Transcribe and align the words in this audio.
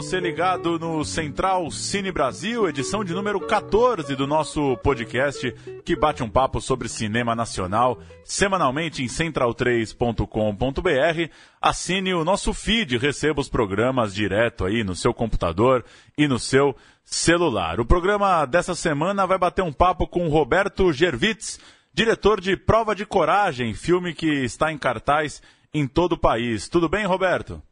Você 0.00 0.18
ligado 0.18 0.78
no 0.78 1.04
Central 1.04 1.70
Cine 1.70 2.10
Brasil, 2.10 2.66
edição 2.66 3.04
de 3.04 3.12
número 3.12 3.38
14 3.38 4.16
do 4.16 4.26
nosso 4.26 4.78
podcast 4.78 5.52
que 5.84 5.94
bate 5.94 6.22
um 6.22 6.30
papo 6.30 6.58
sobre 6.58 6.88
cinema 6.88 7.36
nacional, 7.36 8.00
semanalmente 8.24 9.02
em 9.02 9.06
central3.com.br. 9.06 11.30
Assine 11.60 12.14
o 12.14 12.24
nosso 12.24 12.54
feed, 12.54 12.96
receba 12.96 13.42
os 13.42 13.50
programas 13.50 14.14
direto 14.14 14.64
aí 14.64 14.82
no 14.82 14.96
seu 14.96 15.12
computador 15.12 15.84
e 16.16 16.26
no 16.26 16.38
seu 16.38 16.74
celular. 17.04 17.78
O 17.78 17.84
programa 17.84 18.46
dessa 18.46 18.74
semana 18.74 19.26
vai 19.26 19.36
bater 19.36 19.60
um 19.60 19.72
papo 19.72 20.06
com 20.06 20.28
Roberto 20.28 20.94
Gervitz, 20.94 21.60
diretor 21.92 22.40
de 22.40 22.56
Prova 22.56 22.94
de 22.94 23.04
Coragem, 23.04 23.74
filme 23.74 24.14
que 24.14 24.44
está 24.44 24.72
em 24.72 24.78
cartaz 24.78 25.42
em 25.74 25.86
todo 25.86 26.12
o 26.12 26.18
país. 26.18 26.70
Tudo 26.70 26.88
bem, 26.88 27.04
Roberto? 27.04 27.62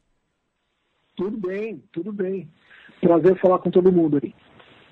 Tudo 1.19 1.37
bem, 1.37 1.83
tudo 1.91 2.13
bem. 2.13 2.49
Prazer 3.01 3.37
falar 3.41 3.59
com 3.59 3.73
todo 3.73 3.91
mundo 3.91 4.21
aí. 4.23 4.33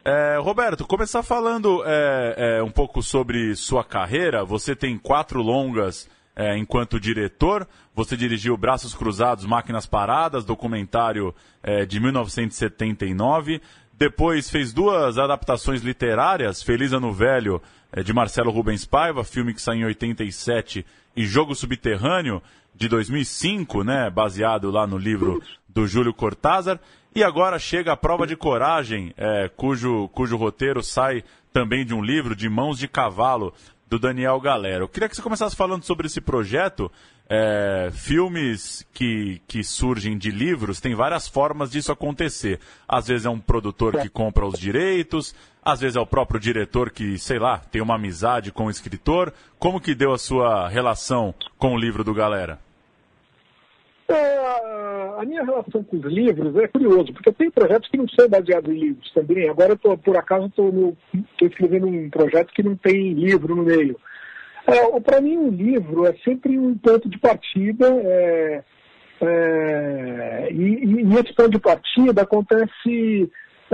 É, 0.04 0.36
Roberto, 0.38 0.84
começar 0.84 1.22
falando 1.22 1.84
é, 1.86 2.58
é, 2.58 2.62
um 2.64 2.70
pouco 2.70 3.00
sobre 3.00 3.54
sua 3.54 3.84
carreira. 3.84 4.44
Você 4.44 4.74
tem 4.74 4.98
quatro 4.98 5.40
longas 5.40 6.10
é, 6.34 6.58
enquanto 6.58 6.98
diretor. 6.98 7.66
Você 7.94 8.16
dirigiu 8.16 8.56
Braços 8.56 8.92
Cruzados, 8.92 9.46
Máquinas 9.46 9.86
Paradas, 9.86 10.44
documentário 10.44 11.32
é, 11.62 11.86
de 11.86 12.00
1979. 12.00 13.62
Depois 13.98 14.50
fez 14.50 14.75
duas 14.75 15.16
adaptações 15.16 15.80
literárias, 15.83 16.62
Feliz 16.62 16.92
Ano 16.92 17.12
Velho, 17.12 17.62
é, 17.91 18.02
de 18.02 18.12
Marcelo 18.12 18.50
Rubens 18.50 18.84
Paiva, 18.84 19.25
filme 19.25 19.55
que 19.55 19.62
saiu 19.62 19.80
em 19.80 19.84
87, 19.86 20.84
e 21.16 21.25
Jogo 21.25 21.55
Subterrâneo, 21.55 22.42
de 22.74 22.89
2005, 22.89 23.83
né, 23.83 24.11
baseado 24.11 24.70
lá 24.70 24.86
no 24.86 24.98
livro 24.98 25.42
do 25.67 25.86
Júlio 25.86 26.12
Cortázar. 26.12 26.78
E 27.14 27.24
agora 27.24 27.58
chega 27.58 27.92
a 27.92 27.97
prova 27.97 28.27
de 28.27 28.36
coragem, 28.36 29.14
é, 29.17 29.48
cujo, 29.48 30.08
cujo 30.08 30.36
roteiro 30.36 30.83
sai 30.83 31.24
também 31.50 31.86
de 31.86 31.94
um 31.94 32.02
livro 32.02 32.36
de 32.36 32.50
Mãos 32.50 32.78
de 32.78 32.86
Cavalo, 32.86 33.55
do 33.89 33.98
Daniel 33.98 34.41
Galera. 34.41 34.83
Eu 34.83 34.89
queria 34.89 35.09
que 35.09 35.17
você 35.17 35.23
começasse 35.23 35.55
falando 35.55 35.84
sobre 35.84 36.06
esse 36.06 36.20
projeto. 36.20 36.91
É, 37.29 37.91
filmes 37.92 38.87
que, 38.92 39.42
que 39.48 39.65
surgem 39.65 40.17
de 40.17 40.31
livros, 40.31 40.81
tem 40.81 40.95
várias 40.95 41.27
formas 41.27 41.70
disso 41.73 41.91
acontecer. 41.91 42.61
Às 42.89 43.09
vezes 43.09 43.27
é 43.27 43.31
um 43.31 43.41
produtor 43.41 44.01
que 44.01 44.09
compra 44.09 44.47
os 44.47 44.59
direitos, 44.59 45.34
às 45.64 45.81
vezes 45.81 45.97
é 45.97 46.01
o 46.01 46.07
próprio 46.07 46.39
diretor 46.39 46.91
que, 46.91 47.19
sei 47.19 47.41
lá, 47.41 47.59
tem 47.59 47.83
uma 47.83 47.97
amizade 47.97 48.53
com 48.53 48.67
o 48.67 48.70
escritor. 48.70 49.33
Como 49.59 49.81
que 49.81 49.95
deu 49.95 50.12
a 50.12 50.19
sua 50.19 50.69
relação 50.69 51.34
com 51.59 51.75
o 51.75 51.79
livro 51.79 52.05
do 52.05 52.14
Galera? 52.14 52.61
É, 54.08 54.38
a 55.18 55.24
minha 55.24 55.44
relação 55.44 55.82
com 55.82 55.96
os 55.96 56.04
livros 56.04 56.54
é 56.56 56.68
curioso, 56.68 57.12
porque 57.12 57.28
eu 57.28 57.34
tenho 57.34 57.50
projetos 57.50 57.88
que 57.88 57.96
não 57.96 58.08
são 58.08 58.28
baseados 58.28 58.72
em 58.72 58.78
livros 58.78 59.10
também. 59.12 59.48
Agora, 59.48 59.72
eu 59.72 59.78
tô, 59.78 59.98
por 59.98 60.16
acaso, 60.16 60.46
estou 60.46 60.96
escrevendo 61.42 61.88
um 61.88 62.08
projeto 62.08 62.52
que 62.52 62.62
não 62.62 62.77
tem 62.77 63.14
livro 63.14 63.56
no 63.56 63.64
meio. 63.64 63.98
É, 64.66 65.00
Para 65.00 65.20
mim, 65.20 65.36
um 65.36 65.50
livro 65.50 66.06
é 66.06 66.12
sempre 66.24 66.58
um 66.58 66.77
ponto 66.78 67.08
de 67.08 67.18
partida, 67.18 67.88
é, 67.88 68.64
é, 69.20 70.48
e, 70.52 70.84
e, 70.84 71.14
esse 71.14 71.34
ponto 71.34 71.50
de 71.50 71.58
partida 71.58 72.22
acontece 72.22 73.30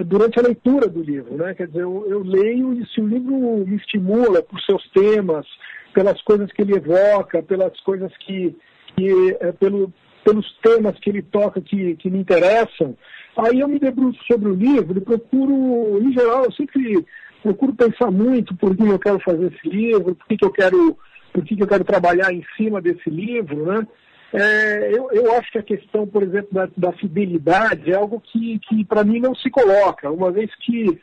durante 0.07 0.39
a 0.39 0.43
leitura 0.43 0.89
do 0.89 1.03
livro. 1.03 1.37
Né? 1.37 1.55
Quer 1.55 1.67
dizer, 1.67 1.83
eu, 1.83 2.07
eu 2.09 2.23
leio 2.23 2.73
e 2.73 2.87
se 2.87 3.01
o 3.01 3.07
livro 3.07 3.35
me 3.67 3.77
estimula 3.77 4.43
por 4.43 4.61
seus 4.63 4.89
temas, 4.91 5.47
pelas 5.93 6.21
coisas 6.23 6.51
que 6.53 6.63
ele 6.63 6.77
evoca, 6.77 7.43
pelas 7.43 7.79
coisas 7.81 8.11
que, 8.19 8.57
que 8.97 9.37
é, 9.41 9.53
pelo, 9.53 9.93
pelos 10.25 10.51
temas 10.63 10.99
que 10.99 11.11
ele 11.11 11.23
toca 11.23 11.61
que, 11.61 11.97
que 11.97 12.11
me 12.11 12.19
interessam, 12.19 12.97
aí 13.37 13.61
eu 13.61 13.69
me 13.69 13.79
debruço 13.79 14.19
sobre 14.25 14.49
o 14.49 14.55
livro 14.55 14.99
e 14.99 15.01
procuro, 15.01 16.01
em 16.03 16.13
geral, 16.13 16.45
eu 16.45 16.53
sempre 16.53 17.05
procuro 17.43 17.75
pensar 17.75 18.11
muito 18.11 18.55
por 18.57 18.77
que 18.77 18.83
eu 18.85 18.99
quero 18.99 19.19
fazer 19.21 19.53
esse 19.53 19.69
livro, 19.69 20.15
por 20.15 20.27
que, 20.27 20.37
que 20.37 20.45
eu 20.45 20.51
quero 20.51 20.97
por 21.33 21.45
que, 21.45 21.57
que 21.57 21.63
eu 21.63 21.67
quero 21.67 21.85
trabalhar 21.85 22.33
em 22.33 22.45
cima 22.57 22.81
desse 22.81 23.09
livro, 23.09 23.65
né? 23.65 23.87
É, 24.35 24.91
eu, 24.95 25.11
eu 25.13 25.33
acho 25.37 25.51
que 25.51 25.59
a 25.59 25.63
questão, 25.63 26.07
por 26.07 26.23
exemplo, 26.23 26.49
da, 26.53 26.69
da 26.77 26.93
fidelidade 26.93 27.91
é 27.91 27.95
algo 27.95 28.21
que, 28.21 28.59
que 28.61 28.85
para 28.85 29.05
mim 29.05 29.19
não 29.19 29.35
se 29.35 29.51
coloca, 29.51 30.11
uma 30.11 30.31
vez 30.31 30.51
que 30.57 30.99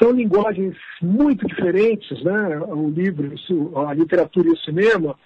são 0.00 0.10
linguagens 0.10 0.76
muito 1.00 1.46
diferentes, 1.46 2.22
né? 2.22 2.58
O 2.68 2.88
livro, 2.88 3.32
a 3.86 3.94
literatura 3.94 4.48
e 4.48 4.52
o 4.52 4.58
cinema, 4.58 5.16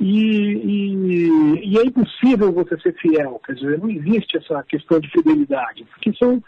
e, 0.00 0.08
e, 0.10 1.72
e, 1.72 1.78
é 1.78 1.84
impossível 1.84 2.52
você 2.52 2.78
ser 2.80 2.94
fiel, 3.00 3.40
quer 3.44 3.54
dizer, 3.54 3.78
não 3.78 3.88
existe 3.88 4.36
essa 4.36 4.62
questão 4.64 5.00
de 5.00 5.10
fidelidade, 5.10 5.84
porque 5.84 6.12
são, 6.18 6.42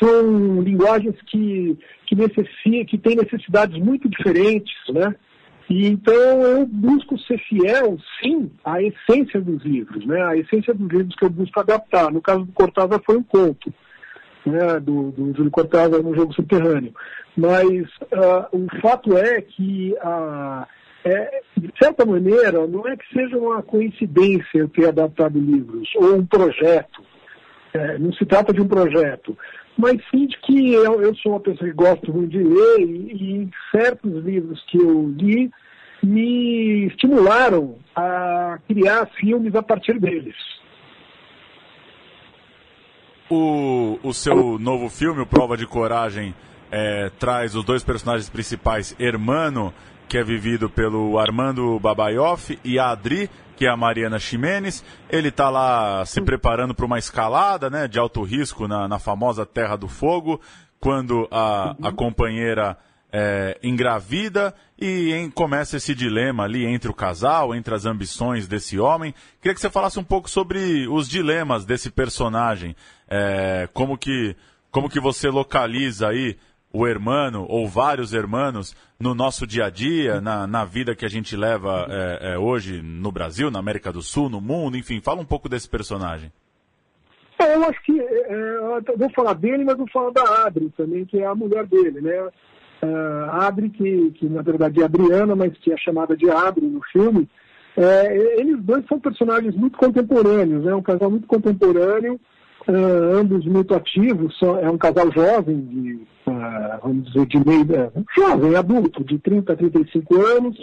são 0.00 0.60
linguagens 0.62 1.14
que, 1.26 1.78
que, 2.06 2.16
necessi, 2.16 2.84
que 2.86 2.98
têm 2.98 3.14
necessidades 3.14 3.78
muito 3.78 4.08
diferentes, 4.08 4.74
né? 4.92 5.14
E 5.70 5.86
então 5.86 6.14
eu 6.14 6.66
busco 6.66 7.18
ser 7.20 7.38
fiel, 7.40 7.98
sim, 8.20 8.50
à 8.64 8.82
essência 8.82 9.40
dos 9.40 9.62
livros, 9.62 10.04
né? 10.04 10.20
A 10.22 10.36
essência 10.36 10.74
dos 10.74 10.88
livros 10.88 11.14
que 11.14 11.24
eu 11.24 11.30
busco 11.30 11.60
adaptar. 11.60 12.10
No 12.10 12.22
caso 12.22 12.44
do 12.44 12.52
Cortázar 12.52 13.00
foi 13.04 13.18
um 13.18 13.22
conto, 13.22 13.72
né? 14.46 14.80
Do, 14.80 15.12
do 15.12 15.36
Júlio 15.36 15.50
Cortázar 15.50 16.02
no 16.02 16.16
Jogo 16.16 16.32
Subterrâneo. 16.32 16.92
Mas 17.36 17.82
uh, 18.02 18.48
o 18.50 18.66
fato 18.80 19.16
é 19.16 19.40
que 19.42 19.94
a 20.00 20.66
uh, 20.66 20.77
é, 21.08 21.40
de 21.56 21.72
certa 21.80 22.04
maneira, 22.04 22.66
não 22.66 22.86
é 22.86 22.96
que 22.96 23.12
seja 23.12 23.36
uma 23.38 23.62
coincidência 23.62 24.46
eu 24.58 24.68
ter 24.68 24.88
adaptado 24.88 25.38
livros, 25.38 25.88
ou 25.96 26.16
um 26.16 26.26
projeto. 26.26 27.02
É, 27.72 27.98
não 27.98 28.12
se 28.12 28.24
trata 28.24 28.52
de 28.52 28.60
um 28.60 28.68
projeto, 28.68 29.36
mas 29.76 29.96
sim 30.10 30.26
de 30.26 30.36
que 30.38 30.72
eu, 30.72 31.02
eu 31.02 31.14
sou 31.16 31.32
uma 31.32 31.40
pessoa 31.40 31.68
que 31.68 31.76
gosto 31.76 32.12
muito 32.12 32.30
de 32.30 32.42
ler 32.42 32.80
e, 32.80 33.42
e 33.42 33.50
certos 33.70 34.24
livros 34.24 34.62
que 34.68 34.78
eu 34.78 35.08
li 35.16 35.50
me 36.02 36.86
estimularam 36.86 37.76
a 37.94 38.58
criar 38.66 39.06
filmes 39.20 39.54
a 39.54 39.62
partir 39.62 39.98
deles. 39.98 40.36
O, 43.30 43.98
o 44.02 44.14
seu 44.14 44.58
novo 44.58 44.88
filme, 44.88 45.20
o 45.20 45.26
Prova 45.26 45.56
de 45.56 45.66
Coragem, 45.66 46.34
é, 46.70 47.10
traz 47.18 47.54
os 47.54 47.64
dois 47.64 47.84
personagens 47.84 48.30
principais, 48.30 48.96
Hermano 48.98 49.74
que 50.08 50.16
é 50.16 50.24
vivido 50.24 50.70
pelo 50.70 51.18
Armando 51.18 51.78
Babaioff, 51.78 52.58
e 52.64 52.78
a 52.78 52.90
Adri, 52.90 53.30
que 53.56 53.66
é 53.66 53.68
a 53.68 53.76
Mariana 53.76 54.18
Ximenes. 54.18 54.82
Ele 55.10 55.28
está 55.28 55.50
lá 55.50 56.04
se 56.06 56.20
preparando 56.20 56.74
para 56.74 56.86
uma 56.86 56.98
escalada 56.98 57.68
né, 57.68 57.86
de 57.86 57.98
alto 57.98 58.22
risco 58.22 58.66
na, 58.66 58.88
na 58.88 58.98
famosa 58.98 59.44
Terra 59.44 59.76
do 59.76 59.86
Fogo, 59.86 60.40
quando 60.80 61.28
a, 61.30 61.76
a 61.82 61.92
companheira 61.92 62.78
é, 63.12 63.58
engravida 63.62 64.54
e 64.78 65.12
em, 65.12 65.30
começa 65.30 65.76
esse 65.76 65.94
dilema 65.94 66.44
ali 66.44 66.64
entre 66.64 66.90
o 66.90 66.94
casal, 66.94 67.54
entre 67.54 67.74
as 67.74 67.84
ambições 67.84 68.46
desse 68.46 68.78
homem. 68.78 69.14
Queria 69.40 69.54
que 69.54 69.60
você 69.60 69.70
falasse 69.70 69.98
um 69.98 70.04
pouco 70.04 70.30
sobre 70.30 70.86
os 70.88 71.08
dilemas 71.08 71.64
desse 71.64 71.90
personagem, 71.90 72.76
é, 73.08 73.68
como 73.72 73.98
que 73.98 74.36
como 74.70 74.90
que 74.90 75.00
você 75.00 75.30
localiza 75.30 76.08
aí 76.08 76.36
o 76.72 76.86
hermano 76.86 77.46
ou 77.48 77.66
vários 77.66 78.12
hermanos 78.12 78.76
no 79.00 79.14
nosso 79.14 79.46
dia 79.46 79.66
a 79.66 79.70
dia, 79.70 80.20
na, 80.20 80.46
na 80.46 80.64
vida 80.64 80.94
que 80.94 81.04
a 81.04 81.08
gente 81.08 81.36
leva 81.36 81.86
é, 81.88 82.32
é, 82.32 82.38
hoje 82.38 82.82
no 82.82 83.10
Brasil, 83.10 83.50
na 83.50 83.58
América 83.58 83.92
do 83.92 84.02
Sul, 84.02 84.28
no 84.28 84.40
mundo, 84.40 84.76
enfim, 84.76 85.00
fala 85.00 85.20
um 85.20 85.24
pouco 85.24 85.48
desse 85.48 85.68
personagem. 85.68 86.30
É, 87.38 87.54
eu 87.54 87.64
acho 87.64 87.80
que, 87.82 87.98
é, 88.00 88.96
vou 88.96 89.10
falar 89.14 89.34
dele, 89.34 89.64
mas 89.64 89.76
vou 89.76 89.88
falar 89.90 90.10
da 90.10 90.46
Adri 90.46 90.72
também, 90.76 91.04
que 91.04 91.18
é 91.20 91.26
a 91.26 91.34
mulher 91.34 91.64
dele, 91.66 92.00
né? 92.00 92.28
Uh, 92.80 93.30
Adri, 93.30 93.70
que, 93.70 94.10
que 94.12 94.28
na 94.28 94.42
verdade 94.42 94.80
é 94.80 94.84
Adriana, 94.84 95.34
mas 95.34 95.56
que 95.58 95.72
é 95.72 95.76
chamada 95.76 96.16
de 96.16 96.30
Adri 96.30 96.66
no 96.66 96.80
filme, 96.92 97.28
é, 97.76 98.40
eles 98.40 98.60
dois 98.62 98.84
são 98.86 98.98
personagens 98.98 99.54
muito 99.54 99.78
contemporâneos, 99.78 100.64
é 100.64 100.66
né? 100.66 100.74
um 100.74 100.82
casal 100.82 101.10
muito 101.10 101.26
contemporâneo, 101.28 102.20
uh, 102.68 103.18
ambos 103.18 103.44
muito 103.46 103.74
ativos, 103.74 104.38
são, 104.38 104.58
é 104.58 104.70
um 104.70 104.78
casal 104.78 105.10
jovem, 105.12 105.60
de, 105.60 105.92
uh, 106.26 106.78
vamos 106.82 107.06
dizer, 107.12 107.26
de 107.26 107.38
meio, 107.46 107.62
uh, 107.62 108.04
jovem, 108.16 108.54
adulto, 108.54 109.02
de 109.04 109.18
30 109.18 109.52
a 109.52 109.56
35 109.56 110.20
anos, 110.20 110.56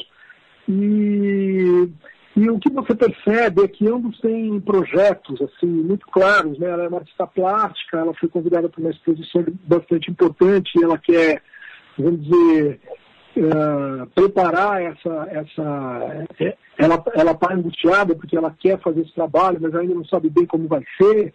e, 0.67 1.89
e 2.35 2.49
o 2.49 2.59
que 2.59 2.69
você 2.69 2.95
percebe 2.95 3.63
é 3.63 3.67
que 3.67 3.87
ambos 3.87 4.19
têm 4.19 4.59
projetos 4.59 5.41
assim 5.41 5.67
muito 5.67 6.05
claros, 6.07 6.57
né? 6.57 6.69
Ela 6.69 6.85
é 6.85 6.87
uma 6.87 6.97
artista 6.97 7.27
plástica, 7.27 7.97
ela 7.97 8.13
foi 8.15 8.29
convidada 8.29 8.67
para 8.67 8.81
uma 8.81 8.89
exposição 8.89 9.45
bastante 9.63 10.09
importante, 10.09 10.71
ela 10.83 10.97
quer, 10.97 11.41
vamos 11.97 12.23
dizer, 12.23 12.79
uh, 13.37 14.07
preparar 14.15 14.81
essa, 14.81 15.27
essa 15.31 16.25
ela 16.77 17.31
está 17.31 17.53
angustiada 17.53 18.15
porque 18.15 18.35
ela 18.35 18.53
quer 18.59 18.79
fazer 18.79 19.01
esse 19.01 19.13
trabalho, 19.13 19.59
mas 19.61 19.73
ainda 19.75 19.93
não 19.93 20.05
sabe 20.05 20.29
bem 20.29 20.45
como 20.45 20.67
vai 20.67 20.83
ser. 20.97 21.33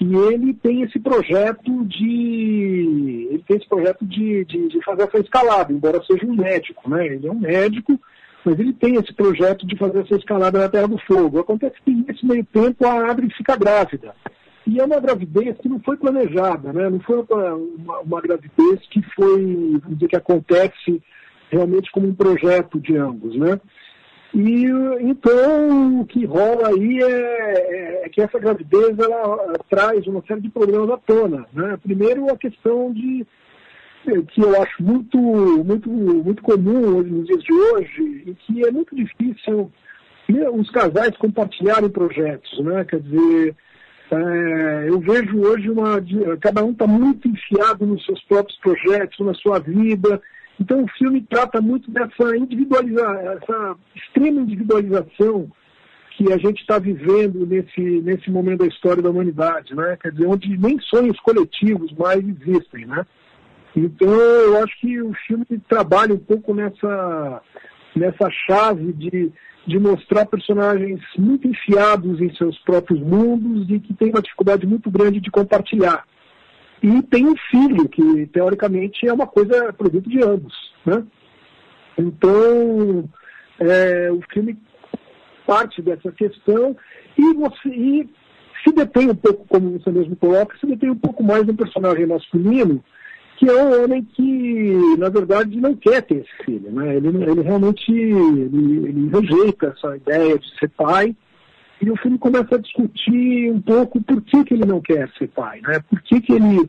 E 0.00 0.14
ele 0.14 0.54
tem 0.54 0.82
esse 0.82 0.98
projeto 0.98 1.84
de 1.84 3.28
ele 3.30 3.44
tem 3.46 3.56
esse 3.56 3.68
projeto 3.68 4.04
de, 4.04 4.44
de, 4.44 4.68
de 4.68 4.84
fazer 4.84 5.02
essa 5.02 5.18
escalada, 5.18 5.72
embora 5.72 6.02
seja 6.04 6.24
um 6.24 6.36
médico, 6.36 6.88
né? 6.88 7.06
Ele 7.06 7.26
é 7.26 7.30
um 7.30 7.38
médico, 7.38 7.98
mas 8.44 8.58
ele 8.58 8.72
tem 8.72 8.94
esse 8.94 9.12
projeto 9.12 9.66
de 9.66 9.76
fazer 9.76 10.00
essa 10.00 10.14
escalada 10.14 10.58
na 10.58 10.68
Terra 10.68 10.86
do 10.86 10.98
Fogo. 10.98 11.40
Acontece 11.40 11.74
que 11.84 11.90
nesse 11.90 12.24
meio 12.24 12.44
tempo 12.44 12.86
a 12.86 13.10
Adri 13.10 13.28
fica 13.36 13.56
grávida. 13.56 14.14
E 14.66 14.78
é 14.78 14.84
uma 14.84 15.00
gravidez 15.00 15.56
que 15.58 15.68
não 15.68 15.80
foi 15.80 15.96
planejada, 15.96 16.72
né? 16.72 16.88
Não 16.90 17.00
foi 17.00 17.24
uma, 17.28 17.54
uma, 17.54 17.98
uma 18.00 18.20
gravidez 18.20 18.80
que 18.90 19.02
foi, 19.16 19.80
que 20.08 20.16
acontece 20.16 21.02
realmente 21.50 21.90
como 21.90 22.06
um 22.06 22.14
projeto 22.14 22.78
de 22.78 22.96
ambos, 22.96 23.34
né? 23.34 23.58
E 24.34 24.66
então 25.00 26.00
o 26.00 26.06
que 26.06 26.24
rola 26.24 26.68
aí 26.68 27.02
é, 27.02 27.10
é, 27.10 28.02
é 28.04 28.08
que 28.08 28.20
essa 28.20 28.38
gravidez 28.38 28.98
ela 28.98 29.54
traz 29.70 30.06
uma 30.06 30.22
série 30.26 30.42
de 30.42 30.50
problemas 30.50 30.90
à 30.90 30.98
tona. 30.98 31.46
Né? 31.52 31.78
Primeiro 31.82 32.30
a 32.30 32.36
questão 32.36 32.92
de 32.92 33.26
que 34.28 34.40
eu 34.40 34.62
acho 34.62 34.82
muito, 34.82 35.18
muito, 35.18 35.90
muito 35.90 36.42
comum 36.42 37.02
nos 37.02 37.26
dias 37.26 37.42
de 37.42 37.52
hoje, 37.52 38.22
e 38.26 38.34
que 38.34 38.66
é 38.66 38.70
muito 38.70 38.94
difícil 38.94 39.70
né, 40.28 40.48
os 40.48 40.70
casais 40.70 41.16
compartilharem 41.16 41.90
projetos, 41.90 42.58
né? 42.60 42.84
Quer 42.84 43.00
dizer, 43.00 43.56
é, 44.10 44.88
eu 44.88 44.98
vejo 45.00 45.40
hoje 45.40 45.70
uma. 45.70 46.02
Cada 46.40 46.64
um 46.64 46.70
está 46.70 46.86
muito 46.86 47.28
enfiado 47.28 47.86
nos 47.86 48.04
seus 48.04 48.22
próprios 48.24 48.58
projetos, 48.60 49.18
na 49.24 49.34
sua 49.34 49.58
vida, 49.58 50.20
então 50.60 50.82
o 50.82 50.88
filme 50.88 51.20
trata 51.22 51.60
muito 51.60 51.90
dessa 51.90 52.36
individualização, 52.36 53.32
essa 53.32 53.76
extrema 53.94 54.40
individualização 54.40 55.50
que 56.16 56.32
a 56.32 56.36
gente 56.36 56.60
está 56.60 56.80
vivendo 56.80 57.46
nesse, 57.46 57.80
nesse 57.80 58.28
momento 58.28 58.60
da 58.60 58.66
história 58.66 59.00
da 59.00 59.10
humanidade, 59.10 59.72
né? 59.74 59.96
Quer 60.02 60.10
dizer, 60.10 60.26
onde 60.26 60.58
nem 60.58 60.76
sonhos 60.80 61.18
coletivos 61.20 61.92
mais 61.92 62.18
existem, 62.18 62.86
né? 62.86 63.06
Então 63.76 64.08
eu 64.08 64.62
acho 64.62 64.80
que 64.80 65.00
o 65.00 65.12
filme 65.26 65.46
trabalha 65.68 66.12
um 66.12 66.18
pouco 66.18 66.52
nessa, 66.52 67.40
nessa 67.94 68.28
chave 68.30 68.92
de, 68.94 69.30
de 69.64 69.78
mostrar 69.78 70.26
personagens 70.26 71.00
muito 71.16 71.46
enfiados 71.46 72.20
em 72.20 72.34
seus 72.34 72.58
próprios 72.60 73.00
mundos 73.00 73.70
e 73.70 73.78
que 73.78 73.94
têm 73.94 74.10
uma 74.10 74.22
dificuldade 74.22 74.66
muito 74.66 74.90
grande 74.90 75.20
de 75.20 75.30
compartilhar 75.30 76.04
e 76.82 77.02
tem 77.02 77.26
um 77.26 77.34
filho, 77.50 77.88
que 77.88 78.26
teoricamente 78.28 79.06
é 79.06 79.12
uma 79.12 79.26
coisa 79.26 79.72
produto 79.72 80.08
de 80.08 80.22
ambos. 80.22 80.54
Né? 80.86 81.04
Então, 81.98 83.08
é, 83.58 84.10
o 84.12 84.20
filme 84.32 84.56
parte 85.46 85.82
dessa 85.82 86.12
questão 86.12 86.76
e, 87.16 87.34
você, 87.34 87.68
e 87.68 88.08
se 88.62 88.72
detém 88.72 89.10
um 89.10 89.14
pouco, 89.14 89.46
como 89.48 89.78
você 89.78 89.90
mesmo 89.90 90.14
coloca, 90.16 90.56
se 90.58 90.66
detém 90.66 90.90
um 90.90 90.98
pouco 90.98 91.22
mais 91.22 91.46
no 91.46 91.54
personagem 91.54 92.06
masculino, 92.06 92.82
que 93.38 93.48
é 93.48 93.54
um 93.54 93.84
homem 93.84 94.04
que, 94.04 94.96
na 94.98 95.08
verdade, 95.08 95.60
não 95.60 95.74
quer 95.74 96.02
ter 96.02 96.16
esse 96.16 96.44
filho. 96.44 96.70
Né? 96.70 96.96
Ele, 96.96 97.08
ele 97.08 97.42
realmente 97.42 97.90
ele, 97.90 98.88
ele 98.88 99.10
rejeita 99.10 99.74
essa 99.76 99.96
ideia 99.96 100.38
de 100.38 100.58
ser 100.58 100.68
pai 100.70 101.16
e 101.80 101.90
o 101.90 101.96
filme 101.96 102.18
começa 102.18 102.56
a 102.56 102.58
discutir 102.58 103.50
um 103.50 103.60
pouco 103.60 104.02
por 104.02 104.20
que, 104.22 104.44
que 104.44 104.54
ele 104.54 104.64
não 104.64 104.80
quer 104.80 105.08
ser 105.16 105.28
pai, 105.28 105.60
né? 105.60 105.80
Por 105.88 106.00
que, 106.02 106.20
que 106.20 106.32
ele. 106.32 106.68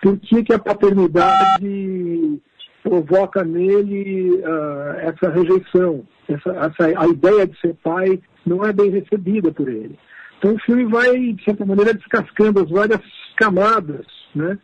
Por 0.00 0.18
que, 0.18 0.44
que 0.44 0.52
a 0.52 0.58
paternidade 0.58 2.40
provoca 2.82 3.42
nele 3.42 4.32
uh, 4.32 4.98
essa 4.98 5.30
rejeição, 5.30 6.06
essa, 6.28 6.50
essa, 6.50 7.00
a 7.00 7.08
ideia 7.08 7.46
de 7.46 7.58
ser 7.58 7.74
pai 7.82 8.20
não 8.44 8.62
é 8.64 8.72
bem 8.72 8.90
recebida 8.90 9.50
por 9.50 9.68
ele. 9.68 9.98
Então 10.38 10.54
o 10.54 10.60
filme 10.60 10.84
vai, 10.84 11.32
de 11.32 11.42
certa 11.42 11.64
maneira, 11.64 11.94
descascando 11.94 12.60
as 12.60 12.68
várias 12.68 13.00
camadas 13.36 14.04
né, 14.34 14.58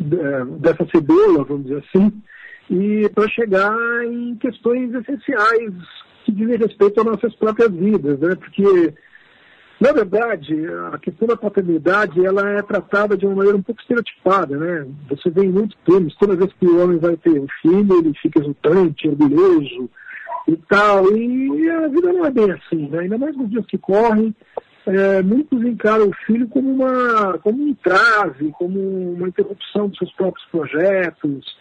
dessa 0.00 0.84
cebola, 0.92 1.44
vamos 1.44 1.66
dizer 1.66 1.84
assim, 1.86 2.12
e 2.68 3.08
para 3.10 3.28
chegar 3.28 4.04
em 4.04 4.34
questões 4.36 4.92
essenciais 4.94 5.72
que 6.24 6.32
dizem 6.32 6.56
respeito 6.56 7.00
às 7.00 7.06
nossas 7.06 7.34
próprias 7.36 7.70
vidas, 7.70 8.18
né? 8.18 8.34
Porque 8.34 8.94
na 9.82 9.90
verdade, 9.90 10.54
a 10.92 10.98
questão 10.98 11.26
da 11.26 11.36
paternidade 11.36 12.24
ela 12.24 12.48
é 12.50 12.62
tratada 12.62 13.16
de 13.16 13.26
uma 13.26 13.34
maneira 13.34 13.58
um 13.58 13.62
pouco 13.62 13.80
estereotipada, 13.80 14.56
né? 14.56 14.86
Você 15.10 15.28
vê 15.28 15.44
em 15.44 15.50
muitos 15.50 15.76
filmes, 15.84 16.14
toda 16.14 16.36
vez 16.36 16.52
que 16.52 16.66
o 16.66 16.80
homem 16.80 16.98
vai 16.98 17.16
ter 17.16 17.40
um 17.40 17.48
filho, 17.60 17.98
ele 17.98 18.14
fica 18.14 18.38
exultante, 18.38 19.08
orgulhoso 19.08 19.90
e 20.46 20.56
tal. 20.68 21.10
E 21.16 21.68
a 21.68 21.88
vida 21.88 22.12
não 22.12 22.24
é 22.24 22.30
bem 22.30 22.52
assim, 22.52 22.88
né? 22.90 23.00
Ainda 23.00 23.18
mais 23.18 23.36
nos 23.36 23.50
dias 23.50 23.66
que 23.66 23.76
correm, 23.76 24.32
é, 24.86 25.20
muitos 25.20 25.60
encaram 25.64 26.10
o 26.10 26.14
filho 26.26 26.46
como, 26.46 26.74
uma, 26.74 27.38
como 27.38 27.64
um 27.64 27.68
entrave, 27.70 28.52
como 28.52 28.78
uma 29.14 29.26
interrupção 29.26 29.88
dos 29.88 29.98
seus 29.98 30.12
próprios 30.12 30.46
projetos, 30.46 31.56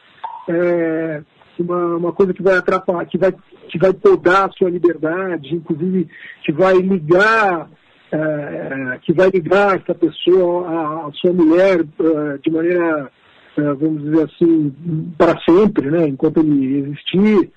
é, 0.47 1.24
uma, 1.57 1.97
uma 1.97 2.12
coisa 2.13 2.35
que 2.35 2.44
vai 2.44 2.56
atrapalhar, 2.56 3.07
que 3.07 3.17
vai, 3.17 3.33
que 3.67 3.79
vai 3.79 3.94
podar 3.94 4.47
a 4.47 4.51
sua 4.51 4.69
liberdade, 4.69 5.56
inclusive 5.56 6.07
que 6.44 6.51
vai 6.51 6.75
ligar 6.75 7.67
é, 8.11 8.99
que 9.01 9.13
vai 9.13 9.29
ligar 9.29 9.77
essa 9.77 9.95
pessoa 9.95 10.67
à, 10.67 11.07
à 11.07 11.11
sua 11.13 11.33
mulher 11.33 11.79
é, 11.81 12.37
de 12.37 12.51
maneira, 12.51 13.11
é, 13.57 13.61
vamos 13.73 14.03
dizer 14.03 14.23
assim, 14.23 14.73
para 15.17 15.39
sempre, 15.41 15.89
né, 15.89 16.07
enquanto 16.07 16.39
ele 16.39 16.79
existir. 16.79 17.51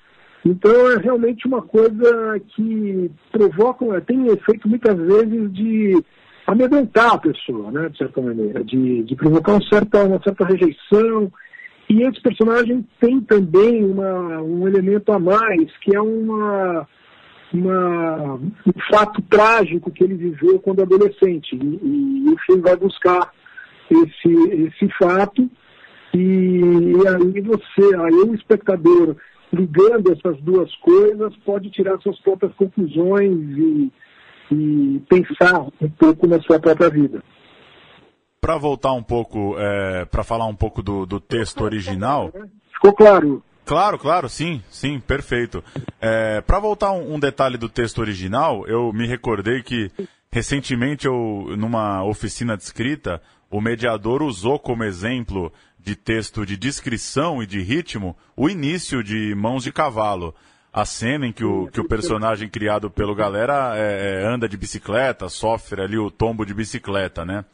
Então 0.45 0.91
é 0.91 0.97
realmente 0.97 1.47
uma 1.47 1.61
coisa 1.61 2.39
que 2.55 3.11
provoca, 3.31 3.99
tem 4.01 4.27
efeito 4.27 4.69
muitas 4.69 4.95
vezes 4.95 5.51
de 5.51 6.03
amedrontar 6.47 7.13
a 7.13 7.17
pessoa, 7.17 7.71
né, 7.71 7.89
de 7.89 7.97
certa 7.97 8.21
maneira, 8.21 8.63
de, 8.63 9.03
de 9.03 9.15
provocar 9.15 9.53
um 9.53 10.07
uma 10.07 10.21
certa 10.23 10.45
rejeição. 10.45 11.31
E 11.89 12.01
esse 12.03 12.21
personagem 12.21 12.85
tem 12.99 13.21
também 13.21 13.83
uma, 13.83 14.41
um 14.41 14.67
elemento 14.67 15.11
a 15.11 15.19
mais, 15.19 15.75
que 15.81 15.95
é 15.95 16.01
uma, 16.01 16.87
uma, 17.53 18.35
um 18.35 18.73
fato 18.89 19.21
trágico 19.23 19.91
que 19.91 20.03
ele 20.03 20.15
viveu 20.15 20.59
quando 20.59 20.81
adolescente. 20.81 21.55
E, 21.55 22.27
e 22.27 22.29
o 22.29 22.37
filme 22.45 22.61
vai 22.61 22.75
buscar 22.75 23.31
esse, 23.89 24.63
esse 24.67 24.89
fato 24.97 25.49
e, 26.15 26.17
e 26.17 27.07
aí 27.07 27.41
você, 27.41 27.95
aí 27.95 28.13
o 28.13 28.33
espectador 28.33 29.17
ligando 29.51 30.13
essas 30.13 30.39
duas 30.41 30.73
coisas 30.77 31.35
pode 31.45 31.69
tirar 31.71 31.99
suas 31.99 32.17
próprias 32.19 32.53
conclusões 32.55 33.31
e, 33.31 33.91
e 34.51 35.01
pensar 35.09 35.61
um 35.81 35.89
pouco 35.89 36.25
na 36.25 36.41
sua 36.41 36.59
própria 36.59 36.89
vida. 36.89 37.21
Para 38.39 38.57
voltar 38.57 38.93
um 38.93 39.03
pouco, 39.03 39.55
é, 39.57 40.05
para 40.05 40.23
falar 40.23 40.45
um 40.45 40.55
pouco 40.55 40.81
do, 40.81 41.05
do 41.05 41.19
texto 41.19 41.61
original. 41.61 42.31
Ficou 42.73 42.93
claro? 42.93 43.43
Claro, 43.65 43.97
claro, 43.97 44.29
sim, 44.29 44.61
sim, 44.69 44.99
perfeito. 44.99 45.63
É, 45.99 46.39
Para 46.41 46.59
voltar 46.59 46.91
um, 46.91 47.15
um, 47.15 47.19
detalhe 47.19 47.57
do 47.57 47.67
texto 47.67 47.99
original, 47.99 48.65
eu 48.67 48.93
me 48.93 49.07
recordei 49.07 49.63
que 49.63 49.91
recentemente 50.31 51.07
eu, 51.07 51.55
numa 51.57 52.03
oficina 52.03 52.55
de 52.55 52.63
escrita, 52.63 53.19
o 53.49 53.59
mediador 53.59 54.21
usou 54.21 54.59
como 54.59 54.83
exemplo 54.83 55.51
de 55.79 55.95
texto 55.95 56.45
de 56.45 56.55
descrição 56.55 57.41
e 57.41 57.47
de 57.47 57.61
ritmo 57.61 58.15
o 58.35 58.49
início 58.49 59.03
de 59.03 59.33
Mãos 59.35 59.63
de 59.63 59.71
Cavalo. 59.71 60.35
A 60.71 60.83
cena 60.83 61.25
em 61.25 61.31
que 61.31 61.45
o, 61.45 61.67
que 61.67 61.79
o 61.79 61.87
personagem 61.87 62.49
criado 62.49 62.89
pelo 62.91 63.15
galera 63.15 63.73
é, 63.77 64.23
é 64.23 64.27
anda 64.27 64.47
de 64.47 64.57
bicicleta, 64.57 65.29
sofre 65.29 65.81
ali 65.81 65.97
o 65.97 66.11
tombo 66.11 66.45
de 66.45 66.53
bicicleta, 66.53 67.23
né? 67.23 67.45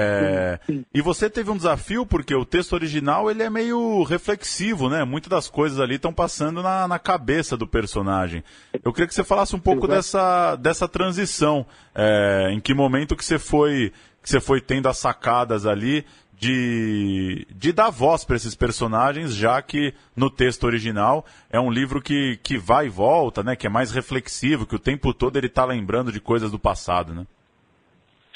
É, 0.00 0.60
e 0.94 1.02
você 1.02 1.28
teve 1.28 1.50
um 1.50 1.56
desafio 1.56 2.06
porque 2.06 2.32
o 2.34 2.44
texto 2.44 2.74
original 2.74 3.28
ele 3.28 3.42
é 3.42 3.50
meio 3.50 4.04
reflexivo, 4.04 4.88
né? 4.88 5.02
Muitas 5.04 5.28
das 5.28 5.48
coisas 5.48 5.80
ali 5.80 5.96
estão 5.96 6.12
passando 6.12 6.62
na, 6.62 6.86
na, 6.86 6.98
cabeça 6.98 7.56
do 7.56 7.66
personagem. 7.66 8.44
Eu 8.84 8.92
queria 8.92 9.08
que 9.08 9.14
você 9.14 9.24
falasse 9.24 9.56
um 9.56 9.60
pouco 9.60 9.88
dessa, 9.88 10.54
dessa 10.56 10.86
transição. 10.86 11.66
É, 11.94 12.50
em 12.52 12.60
que 12.60 12.72
momento 12.72 13.16
que 13.16 13.24
você 13.24 13.38
foi 13.38 13.92
que 14.22 14.28
você 14.28 14.40
foi 14.40 14.60
tendo 14.60 14.88
as 14.88 14.98
sacadas 14.98 15.66
ali 15.66 16.04
de, 16.38 17.46
de 17.50 17.72
dar 17.72 17.90
voz 17.90 18.24
para 18.24 18.36
esses 18.36 18.54
personagens, 18.54 19.34
já 19.34 19.60
que 19.60 19.92
no 20.14 20.30
texto 20.30 20.64
original 20.64 21.26
é 21.50 21.58
um 21.58 21.70
livro 21.70 22.00
que, 22.00 22.38
que 22.42 22.56
vai 22.56 22.86
e 22.86 22.90
volta, 22.90 23.42
né? 23.42 23.56
Que 23.56 23.66
é 23.66 23.70
mais 23.70 23.90
reflexivo, 23.90 24.66
que 24.66 24.76
o 24.76 24.78
tempo 24.78 25.12
todo 25.12 25.36
ele 25.36 25.48
está 25.48 25.64
lembrando 25.64 26.12
de 26.12 26.20
coisas 26.20 26.50
do 26.50 26.58
passado, 26.58 27.12
né? 27.12 27.26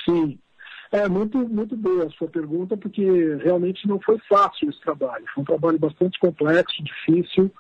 Sim, 0.05 0.37
é 0.93 1.09
muito, 1.09 1.39
muito 1.39 1.75
boa 1.75 2.05
a 2.05 2.11
sua 2.11 2.29
pergunta, 2.29 2.77
porque 2.77 3.03
realmente 3.43 3.89
não 3.89 3.99
foi 3.99 4.19
fácil 4.29 4.69
esse 4.69 4.81
trabalho. 4.81 5.25
Foi 5.35 5.43
um 5.43 5.47
trabalho 5.47 5.79
bastante 5.79 6.19
complexo, 6.19 6.85
difícil, 6.85 7.51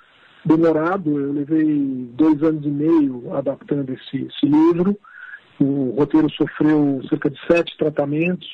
demorado. 0.45 1.19
Eu 1.19 1.33
levei 1.33 2.11
dois 2.13 2.43
anos 2.43 2.65
e 2.65 2.69
meio 2.69 3.35
adaptando 3.35 3.91
esse, 3.91 4.27
esse 4.27 4.47
livro. 4.47 4.99
O 5.59 5.95
roteiro 5.97 6.31
sofreu 6.31 7.01
cerca 7.09 7.31
de 7.31 7.39
sete 7.47 7.77
tratamentos. 7.79 8.49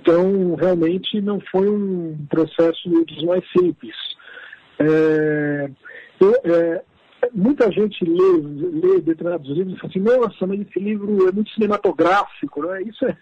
Então, 0.00 0.54
realmente 0.54 1.20
não 1.22 1.40
foi 1.50 1.68
um 1.68 2.26
processo 2.28 2.88
dos 2.88 3.24
mais 3.24 3.42
simples. 3.52 3.94
É, 4.78 5.70
é, 6.44 6.82
muita 7.34 7.70
gente 7.72 8.04
lê, 8.04 8.36
lê 8.86 9.00
determinados 9.00 9.48
livros 9.48 9.74
e 9.74 9.78
fala 9.78 9.90
assim, 9.90 10.00
nossa, 10.00 10.46
mas 10.46 10.60
esse 10.60 10.78
livro 10.78 11.28
é 11.28 11.32
muito 11.32 11.50
cinematográfico, 11.52 12.62
né? 12.62 12.82
Isso 12.82 13.04
é, 13.06 13.16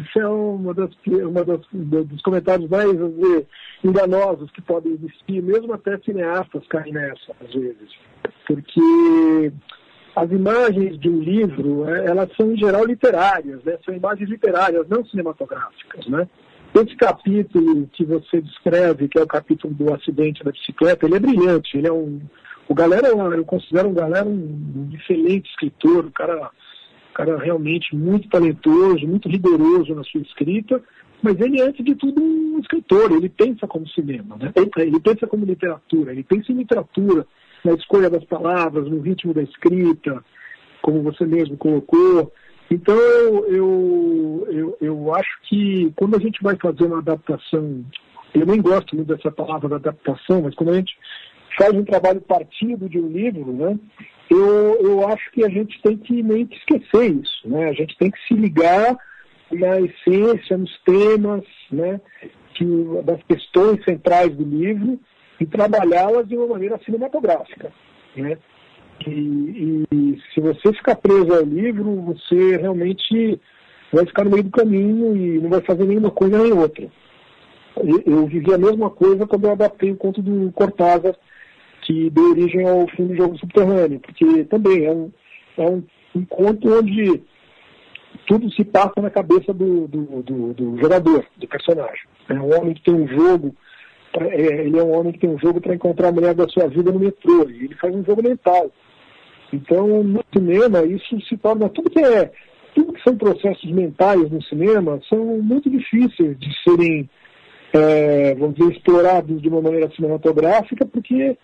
isso 0.00 0.18
é 0.18 0.28
uma 0.28 0.74
das, 0.74 0.90
uma 1.06 1.44
das 1.44 1.60
dos 1.72 2.22
comentários 2.22 2.68
mais 2.70 2.90
dizer, 2.90 3.46
enganosos 3.84 4.50
que 4.52 4.62
podem 4.62 4.92
existir, 4.92 5.42
mesmo 5.42 5.72
até 5.72 5.98
cineastas 5.98 6.66
caem 6.68 6.92
nessa, 6.92 7.34
às 7.44 7.52
vezes. 7.52 7.90
Porque 8.46 9.52
as 10.14 10.30
imagens 10.30 10.98
de 10.98 11.08
um 11.08 11.20
livro, 11.20 11.88
é, 11.88 12.06
elas 12.06 12.30
são 12.36 12.52
em 12.52 12.56
geral 12.56 12.84
literárias, 12.84 13.62
né? 13.64 13.78
são 13.84 13.94
imagens 13.94 14.28
literárias, 14.28 14.88
não 14.88 15.04
cinematográficas, 15.04 16.06
né? 16.06 16.28
Esse 16.74 16.94
capítulo 16.96 17.88
que 17.92 18.04
você 18.04 18.40
descreve, 18.40 19.08
que 19.08 19.18
é 19.18 19.22
o 19.22 19.26
capítulo 19.26 19.72
do 19.72 19.94
acidente 19.94 20.44
da 20.44 20.50
bicicleta, 20.50 21.06
ele 21.06 21.16
é 21.16 21.20
brilhante. 21.20 21.78
Ele 21.78 21.88
é 21.88 21.92
um, 21.92 22.20
o 22.68 22.74
galera, 22.74 23.08
eu 23.08 23.44
considero 23.44 23.88
o 23.88 23.94
galera 23.94 24.28
um, 24.28 24.90
excelente 24.92 25.48
escritor, 25.50 26.04
um 26.04 26.10
cara, 26.10 26.50
cara 27.18 27.36
realmente 27.36 27.96
muito 27.96 28.28
talentoso, 28.28 29.04
muito 29.04 29.28
rigoroso 29.28 29.92
na 29.92 30.04
sua 30.04 30.20
escrita, 30.20 30.80
mas 31.20 31.38
ele 31.40 31.60
é, 31.60 31.64
antes 31.64 31.84
de 31.84 31.96
tudo, 31.96 32.22
um 32.22 32.60
escritor. 32.60 33.10
Ele 33.10 33.28
pensa 33.28 33.66
como 33.66 33.88
cinema, 33.88 34.36
né? 34.36 34.52
ele 34.76 35.00
pensa 35.00 35.26
como 35.26 35.44
literatura, 35.44 36.12
ele 36.12 36.22
pensa 36.22 36.52
em 36.52 36.58
literatura, 36.58 37.26
na 37.64 37.72
escolha 37.72 38.08
das 38.08 38.22
palavras, 38.24 38.88
no 38.88 39.00
ritmo 39.00 39.34
da 39.34 39.42
escrita, 39.42 40.24
como 40.80 41.02
você 41.02 41.26
mesmo 41.26 41.56
colocou. 41.56 42.32
Então, 42.70 42.96
eu, 43.48 44.46
eu, 44.48 44.78
eu 44.80 45.14
acho 45.14 45.40
que 45.48 45.92
quando 45.96 46.14
a 46.14 46.20
gente 46.20 46.40
vai 46.40 46.56
fazer 46.56 46.84
uma 46.84 46.98
adaptação, 46.98 47.84
eu 48.32 48.46
nem 48.46 48.62
gosto 48.62 48.94
muito 48.94 49.08
dessa 49.08 49.32
palavra 49.32 49.68
da 49.68 49.76
adaptação, 49.76 50.42
mas 50.42 50.54
quando 50.54 50.70
a 50.70 50.74
gente 50.74 50.96
faz 51.58 51.74
um 51.74 51.82
trabalho 51.82 52.20
partido 52.20 52.88
de 52.88 53.00
um 53.00 53.08
livro, 53.08 53.52
né, 53.52 53.76
eu, 54.30 54.78
eu 54.80 55.08
acho 55.08 55.30
que 55.32 55.44
a 55.44 55.48
gente 55.48 55.80
tem 55.82 55.96
que 55.96 56.22
meio 56.22 56.46
que 56.46 56.56
esquecer 56.56 57.12
isso. 57.12 57.48
Né? 57.48 57.68
A 57.68 57.72
gente 57.72 57.96
tem 57.96 58.10
que 58.10 58.18
se 58.26 58.34
ligar 58.34 58.96
na 59.50 59.80
essência, 59.80 60.58
nos 60.58 60.78
temas, 60.84 61.44
né, 61.70 62.00
que, 62.54 62.64
das 63.04 63.22
questões 63.22 63.82
centrais 63.84 64.34
do 64.34 64.44
livro 64.44 65.00
e 65.40 65.46
trabalhá-las 65.46 66.28
de 66.28 66.36
uma 66.36 66.48
maneira 66.48 66.78
cinematográfica. 66.84 67.72
Né? 68.16 68.36
E, 69.06 69.84
e, 69.92 70.18
se 70.34 70.40
você 70.40 70.72
ficar 70.72 70.96
preso 70.96 71.32
ao 71.32 71.44
livro, 71.44 71.94
você 72.02 72.56
realmente 72.56 73.40
vai 73.92 74.04
ficar 74.04 74.24
no 74.24 74.30
meio 74.30 74.42
do 74.42 74.50
caminho 74.50 75.16
e 75.16 75.38
não 75.38 75.48
vai 75.48 75.60
fazer 75.62 75.84
nenhuma 75.84 76.10
coisa 76.10 76.42
nem 76.42 76.52
outra. 76.52 76.86
Eu, 77.76 78.02
eu 78.04 78.26
vivi 78.26 78.52
a 78.52 78.58
mesma 78.58 78.90
coisa 78.90 79.26
quando 79.26 79.44
eu 79.44 79.52
adaptei 79.52 79.92
o 79.92 79.96
conto 79.96 80.20
do 80.20 80.52
Cortázar, 80.52 81.14
que 81.88 82.10
deu 82.10 82.32
origem 82.32 82.68
ao 82.68 82.86
filme 82.88 83.16
Jogo 83.16 83.38
Subterrâneo, 83.38 83.98
porque 84.00 84.44
também 84.44 84.84
é 84.84 84.92
um, 84.92 85.10
é 85.56 85.62
um, 85.62 85.82
conto 86.28 86.68
onde 86.70 87.22
tudo 88.26 88.52
se 88.52 88.62
passa 88.62 89.00
na 89.00 89.08
cabeça 89.08 89.54
do, 89.54 89.88
do, 89.88 90.22
do, 90.22 90.52
do 90.52 90.78
jogador, 90.78 91.24
do 91.38 91.48
personagem. 91.48 92.02
É 92.28 92.34
um 92.34 92.54
homem 92.54 92.74
que 92.74 92.82
tem 92.82 92.94
um 92.94 93.08
jogo 93.08 93.56
é, 94.20 94.66
ele 94.66 94.78
é 94.78 94.82
um 94.82 94.98
homem 94.98 95.12
que 95.12 95.20
tem 95.20 95.30
um 95.30 95.38
jogo 95.38 95.62
para 95.62 95.74
encontrar 95.74 96.08
a 96.08 96.12
mulher 96.12 96.34
da 96.34 96.46
sua 96.48 96.66
vida 96.68 96.92
no 96.92 96.98
metrô, 96.98 97.48
e 97.48 97.64
ele 97.64 97.74
faz 97.76 97.94
um 97.94 98.04
jogo 98.04 98.22
mental. 98.22 98.70
Então, 99.50 100.02
no 100.02 100.22
cinema, 100.30 100.82
isso 100.82 101.18
se 101.22 101.38
torna 101.38 101.70
tudo 101.70 101.88
que 101.88 102.00
é, 102.00 102.30
tudo 102.74 102.92
que 102.92 103.02
são 103.02 103.16
processos 103.16 103.70
mentais 103.70 104.30
no 104.30 104.42
cinema 104.42 105.00
são 105.08 105.24
muito 105.40 105.70
difíceis 105.70 106.38
de 106.38 106.62
serem, 106.62 107.08
é, 107.72 108.34
vamos 108.34 108.56
dizer, 108.56 108.72
explorados 108.72 109.40
de 109.40 109.48
uma 109.48 109.62
maneira 109.62 109.90
cinematográfica, 109.94 110.84
porque 110.84 111.36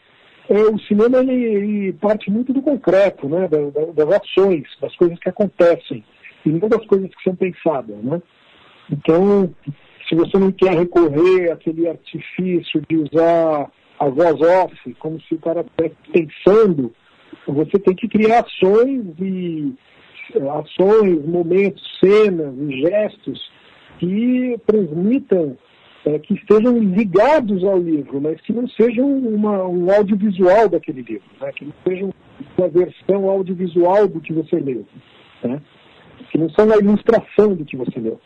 é, 0.48 0.62
o 0.62 0.78
cinema 0.80 1.18
ele, 1.18 1.32
ele, 1.32 1.92
parte 1.94 2.30
muito 2.30 2.52
do 2.52 2.60
concreto, 2.60 3.28
né, 3.28 3.48
das, 3.48 3.94
das 3.94 4.20
ações, 4.20 4.64
das 4.80 4.94
coisas 4.96 5.18
que 5.18 5.28
acontecem, 5.28 6.04
e 6.44 6.48
não 6.50 6.68
das 6.68 6.84
coisas 6.86 7.08
que 7.14 7.22
são 7.22 7.34
pensadas, 7.34 7.96
né. 8.02 8.20
Então, 8.90 9.50
se 10.08 10.14
você 10.14 10.38
não 10.38 10.52
quer 10.52 10.74
recorrer 10.74 11.50
àquele 11.50 11.88
artifício 11.88 12.82
de 12.88 12.96
usar 12.96 13.70
a 13.98 14.08
voz 14.08 14.40
off, 14.40 14.94
como 14.98 15.20
se 15.22 15.34
o 15.34 15.38
cara 15.38 15.62
estivesse 15.62 15.96
pensando, 16.12 16.92
você 17.46 17.78
tem 17.78 17.94
que 17.94 18.08
criar 18.08 18.40
ações 18.40 19.02
e 19.18 19.74
ações, 20.52 21.24
momentos, 21.26 21.82
cenas 22.00 22.54
e 22.58 22.80
gestos 22.80 23.52
que 23.98 24.60
transmitam, 24.66 25.56
é, 26.06 26.18
que 26.18 26.34
estejam 26.34 26.78
ligados 26.78 27.64
ao 27.64 27.78
livro, 27.78 28.20
mas 28.20 28.40
que 28.42 28.52
não 28.52 28.68
sejam 28.68 29.06
uma, 29.06 29.66
um 29.66 29.90
audiovisual 29.90 30.68
daquele 30.68 31.02
livro, 31.02 31.26
né? 31.40 31.52
que 31.52 31.64
não 31.64 31.72
sejam 31.86 32.14
uma 32.58 32.68
versão 32.68 33.28
audiovisual 33.28 34.06
do 34.08 34.20
que 34.20 34.32
você 34.32 34.56
leu, 34.56 34.86
né? 35.42 35.60
que 36.30 36.38
não 36.38 36.50
são 36.50 36.70
a 36.70 36.76
ilustração 36.76 37.54
do 37.54 37.64
que 37.64 37.76
você 37.76 37.98
leu. 37.98 38.20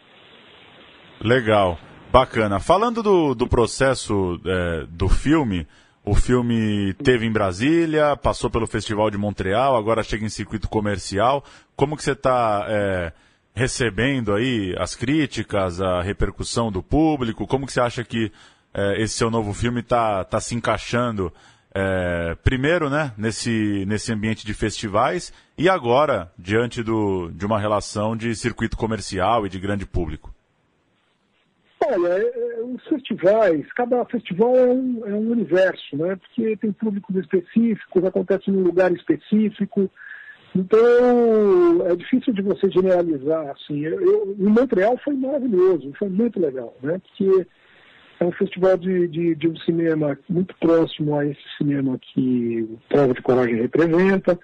Legal, 1.20 1.78
bacana. 2.12 2.58
Falando 2.58 3.02
do, 3.02 3.34
do 3.34 3.46
processo 3.46 4.40
é, 4.44 4.86
do 4.88 5.08
filme, 5.08 5.66
o 6.04 6.14
filme 6.14 6.94
teve 6.94 7.26
em 7.26 7.32
Brasília, 7.32 8.16
passou 8.16 8.48
pelo 8.48 8.66
Festival 8.66 9.10
de 9.10 9.18
Montreal, 9.18 9.76
agora 9.76 10.02
chega 10.02 10.24
em 10.24 10.30
circuito 10.30 10.68
comercial. 10.68 11.44
Como 11.76 11.96
que 11.96 12.02
você 12.02 12.12
está 12.12 12.64
é, 12.68 13.12
recebendo 13.58 14.34
aí 14.34 14.72
as 14.78 14.94
críticas, 14.94 15.80
a 15.80 16.00
repercussão 16.00 16.70
do 16.70 16.80
público? 16.80 17.46
Como 17.46 17.66
que 17.66 17.72
você 17.72 17.80
acha 17.80 18.04
que 18.04 18.30
é, 18.72 19.02
esse 19.02 19.14
seu 19.14 19.30
novo 19.30 19.52
filme 19.52 19.80
está 19.80 20.24
tá 20.24 20.40
se 20.40 20.54
encaixando 20.54 21.32
é, 21.74 22.36
primeiro, 22.42 22.88
né, 22.88 23.12
nesse, 23.18 23.84
nesse 23.86 24.12
ambiente 24.12 24.46
de 24.46 24.54
festivais 24.54 25.32
e 25.56 25.68
agora 25.68 26.30
diante 26.38 26.82
do, 26.82 27.30
de 27.30 27.44
uma 27.44 27.58
relação 27.58 28.16
de 28.16 28.34
circuito 28.34 28.76
comercial 28.76 29.44
e 29.44 29.48
de 29.48 29.58
grande 29.58 29.84
público? 29.84 30.32
Olha, 31.84 32.08
é, 32.08 32.20
é, 32.20 32.62
os 32.62 32.82
festivais, 32.84 33.72
cada 33.72 34.04
festival 34.04 34.54
é 34.54 34.66
um, 34.66 35.02
é 35.06 35.14
um 35.14 35.30
universo, 35.30 35.96
né? 35.96 36.16
Porque 36.16 36.56
tem 36.56 36.72
públicos 36.72 37.16
específicos, 37.16 38.04
acontece 38.04 38.50
num 38.50 38.62
lugar 38.62 38.92
específico. 38.92 39.90
Então, 40.54 41.86
é 41.86 41.94
difícil 41.94 42.32
de 42.32 42.42
você 42.42 42.70
generalizar, 42.70 43.50
assim. 43.50 43.84
Eu, 43.84 44.34
em 44.38 44.48
Montreal 44.48 44.98
foi 45.04 45.14
maravilhoso, 45.14 45.92
foi 45.98 46.08
muito 46.08 46.40
legal, 46.40 46.74
né? 46.82 47.00
Porque 47.00 47.46
é 48.20 48.24
um 48.24 48.32
festival 48.32 48.76
de, 48.76 49.06
de, 49.08 49.34
de 49.34 49.48
um 49.48 49.56
cinema 49.58 50.18
muito 50.28 50.54
próximo 50.58 51.16
a 51.16 51.24
esse 51.24 51.42
cinema 51.56 51.98
que 52.00 52.62
o 52.68 52.78
Prova 52.88 53.14
de 53.14 53.22
Coragem 53.22 53.56
representa, 53.56 54.38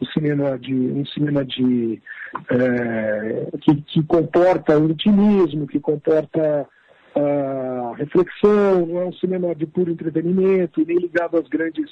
um 0.00 0.06
cinema 0.06 0.58
de, 0.58 0.74
um 0.74 1.06
cinema 1.06 1.44
de 1.44 2.02
é, 2.50 3.46
que, 3.62 3.74
que, 3.82 4.02
comporta 4.02 4.78
o 4.78 4.90
intimismo, 4.90 5.66
que 5.66 5.80
comporta 5.80 6.68
a 7.16 7.94
reflexão, 7.96 8.86
não 8.86 9.00
é 9.00 9.04
um 9.06 9.12
cinema 9.14 9.54
de 9.54 9.66
puro 9.66 9.90
entretenimento, 9.90 10.84
nem 10.84 10.98
ligado 10.98 11.38
às 11.38 11.48
grandes, 11.48 11.90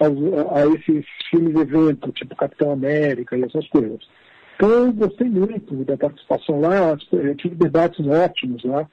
a, 0.00 0.58
a 0.58 0.66
esses 0.66 1.04
filmes 1.30 1.54
evento, 1.56 2.12
tipo 2.12 2.36
Capitão 2.36 2.72
América 2.72 3.36
e 3.36 3.42
essas 3.42 3.66
coisas. 3.68 4.00
Então, 4.56 4.70
eu 4.70 4.92
gostei 4.92 5.28
muito 5.28 5.74
da 5.84 5.96
participação 5.96 6.60
lá, 6.60 6.96
eu 7.12 7.34
tive 7.34 7.56
debates 7.56 8.06
ótimos 8.06 8.62
lá, 8.64 8.88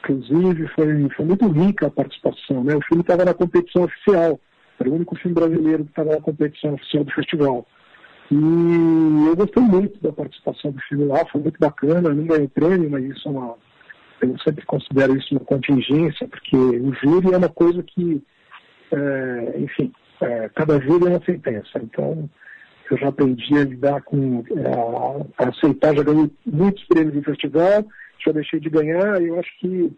inclusive 0.00 0.66
foi, 0.68 1.08
foi 1.10 1.24
muito 1.24 1.48
rica 1.48 1.86
a 1.86 1.90
participação, 1.90 2.64
né? 2.64 2.74
O 2.74 2.82
filme 2.82 3.02
estava 3.02 3.24
na 3.24 3.34
competição 3.34 3.84
oficial, 3.84 4.40
era 4.78 4.90
o 4.90 4.94
único 4.94 5.16
filme 5.16 5.34
brasileiro 5.34 5.84
que 5.84 5.90
estava 5.90 6.10
na 6.10 6.20
competição 6.20 6.74
oficial 6.74 7.04
do 7.04 7.12
festival. 7.12 7.66
E 8.30 9.28
eu 9.28 9.36
gostei 9.36 9.62
muito 9.62 10.00
da 10.02 10.12
participação 10.12 10.72
do 10.72 10.80
filme 10.88 11.04
lá, 11.04 11.24
foi 11.26 11.40
muito 11.40 11.58
bacana, 11.60 12.12
não 12.12 12.26
ganhei 12.26 12.48
prêmio, 12.48 12.90
mas 12.90 13.04
isso 13.04 13.28
é 13.28 13.30
uma, 13.30 13.54
eu 14.20 14.38
sempre 14.40 14.64
considero 14.66 15.16
isso 15.16 15.34
uma 15.34 15.40
contingência, 15.40 16.26
porque 16.26 16.56
o 16.56 16.92
júri 16.94 17.32
é 17.32 17.36
uma 17.36 17.48
coisa 17.48 17.82
que, 17.82 18.22
é, 18.92 19.54
enfim, 19.60 19.92
é, 20.20 20.48
cada 20.50 20.80
júri 20.80 21.06
é 21.06 21.10
uma 21.10 21.24
sentença. 21.24 21.78
Então, 21.82 22.28
eu 22.90 22.96
já 22.96 23.08
aprendi 23.08 23.54
a 23.54 23.64
lidar 23.64 24.02
com, 24.02 24.44
é, 24.50 25.44
a 25.44 25.48
aceitar, 25.48 25.94
já 25.94 26.02
ganhei 26.02 26.30
muitos 26.44 26.84
prêmios 26.84 27.16
em 27.16 27.22
festival, 27.22 27.84
já 28.24 28.32
deixei 28.32 28.60
de 28.60 28.70
ganhar, 28.70 29.20
e 29.20 29.28
eu 29.28 29.38
acho 29.38 29.50
que, 29.58 29.92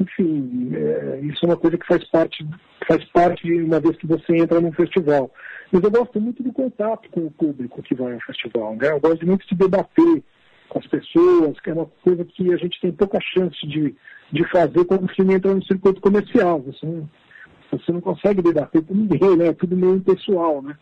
enfim, 0.00 0.72
é, 0.74 1.20
isso 1.22 1.44
é 1.44 1.48
uma 1.48 1.56
coisa 1.56 1.76
que 1.76 1.86
faz 1.86 2.04
parte, 2.10 2.46
faz 2.86 3.04
parte 3.06 3.52
uma 3.52 3.80
vez 3.80 3.96
que 3.96 4.06
você 4.06 4.36
entra 4.36 4.60
num 4.60 4.72
festival. 4.72 5.30
Mas 5.72 5.82
eu 5.82 5.90
gosto 5.90 6.20
muito 6.20 6.42
do 6.42 6.52
contato 6.52 7.08
com 7.10 7.26
o 7.26 7.30
público 7.30 7.82
que 7.82 7.94
vai 7.94 8.14
ao 8.14 8.20
festival, 8.20 8.76
né? 8.76 8.90
Eu 8.90 9.00
gosto 9.00 9.26
muito 9.26 9.46
de 9.46 9.54
debater 9.54 10.22
com 10.68 10.78
as 10.78 10.86
pessoas, 10.86 11.58
que 11.60 11.70
é 11.70 11.72
uma 11.72 11.86
coisa 12.02 12.24
que 12.24 12.52
a 12.52 12.56
gente 12.56 12.80
tem 12.80 12.92
pouca 12.92 13.18
chance 13.20 13.66
de, 13.66 13.94
de 14.32 14.48
fazer 14.50 14.84
quando 14.84 15.04
o 15.04 15.14
filme 15.14 15.34
entra 15.34 15.54
no 15.54 15.64
circuito 15.64 16.00
comercial. 16.00 16.60
Você 16.62 16.86
não, 16.86 17.08
você 17.78 17.92
não 17.92 18.00
consegue 18.00 18.42
debater 18.42 18.82
com 18.82 18.94
ninguém, 18.94 19.36
né? 19.36 19.48
É 19.48 19.52
tudo 19.52 19.76
meio 19.76 19.96
impessoal, 19.96 20.62
né? 20.62 20.76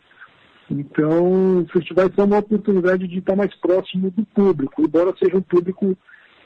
Então, 0.71 1.61
o 1.61 1.69
festival 1.69 2.11
é 2.15 2.23
uma 2.23 2.39
oportunidade 2.39 3.09
de 3.09 3.19
estar 3.19 3.35
mais 3.35 3.55
próximo 3.57 4.11
do 4.11 4.25
público, 4.27 4.83
embora 4.83 5.15
seja 5.19 5.37
um 5.37 5.43
público 5.43 5.97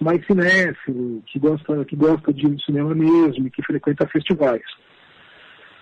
mais 0.00 0.25
cinéfilo, 0.26 1.22
que 1.26 1.38
gosta, 1.38 1.84
que 1.84 1.96
gosta 1.96 2.32
de 2.32 2.64
cinema 2.64 2.94
mesmo, 2.94 3.50
que 3.50 3.62
frequenta 3.64 4.06
festivais. 4.08 4.62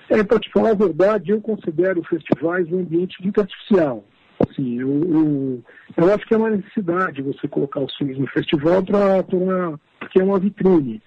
É, 0.09 0.23
para 0.25 0.41
te 0.41 0.51
falar 0.51 0.71
a 0.71 0.75
verdade, 0.75 1.31
eu 1.31 1.41
considero 1.41 2.03
festivais 2.05 2.71
um 2.73 2.81
ambiente 2.81 3.23
muito 3.23 3.41
artificial. 3.41 4.05
Assim, 4.41 4.81
eu, 4.81 4.89
eu, 4.89 5.65
eu 5.97 6.15
acho 6.15 6.27
que 6.27 6.35
é 6.35 6.39
uma 6.39 6.51
necessidade 6.51 7.23
você 7.23 7.47
colocar 7.47 7.81
os 7.81 7.95
filmes 7.97 8.19
no 8.19 8.27
festival 8.29 8.83
para 8.83 9.23
porque 9.23 10.19
é 10.19 10.25
uma 10.25 10.39
vitrine. 10.39 11.03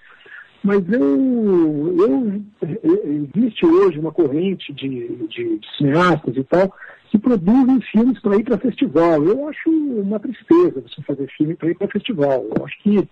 Mas 0.63 0.81
eu, 0.89 1.95
eu, 1.99 2.41
existe 3.35 3.65
hoje 3.65 3.99
uma 3.99 4.13
corrente 4.13 4.71
de, 4.73 5.07
de, 5.27 5.59
de 5.59 5.77
cineastas 5.77 6.37
e 6.37 6.43
tal 6.45 6.73
que 7.11 7.19
produzem 7.19 7.79
filmes 7.91 8.19
para 8.21 8.37
ir 8.37 8.43
para 8.43 8.57
festival. 8.57 9.23
Eu 9.23 9.47
acho 9.47 9.69
uma 9.69 10.19
tristeza 10.19 10.81
você 10.81 11.01
fazer 11.03 11.29
filme 11.37 11.55
para 11.55 11.69
ir 11.69 11.75
para 11.75 11.87
festival. 11.89 12.45
Eu 12.55 12.65
acho 12.65 12.81
que 12.81 13.07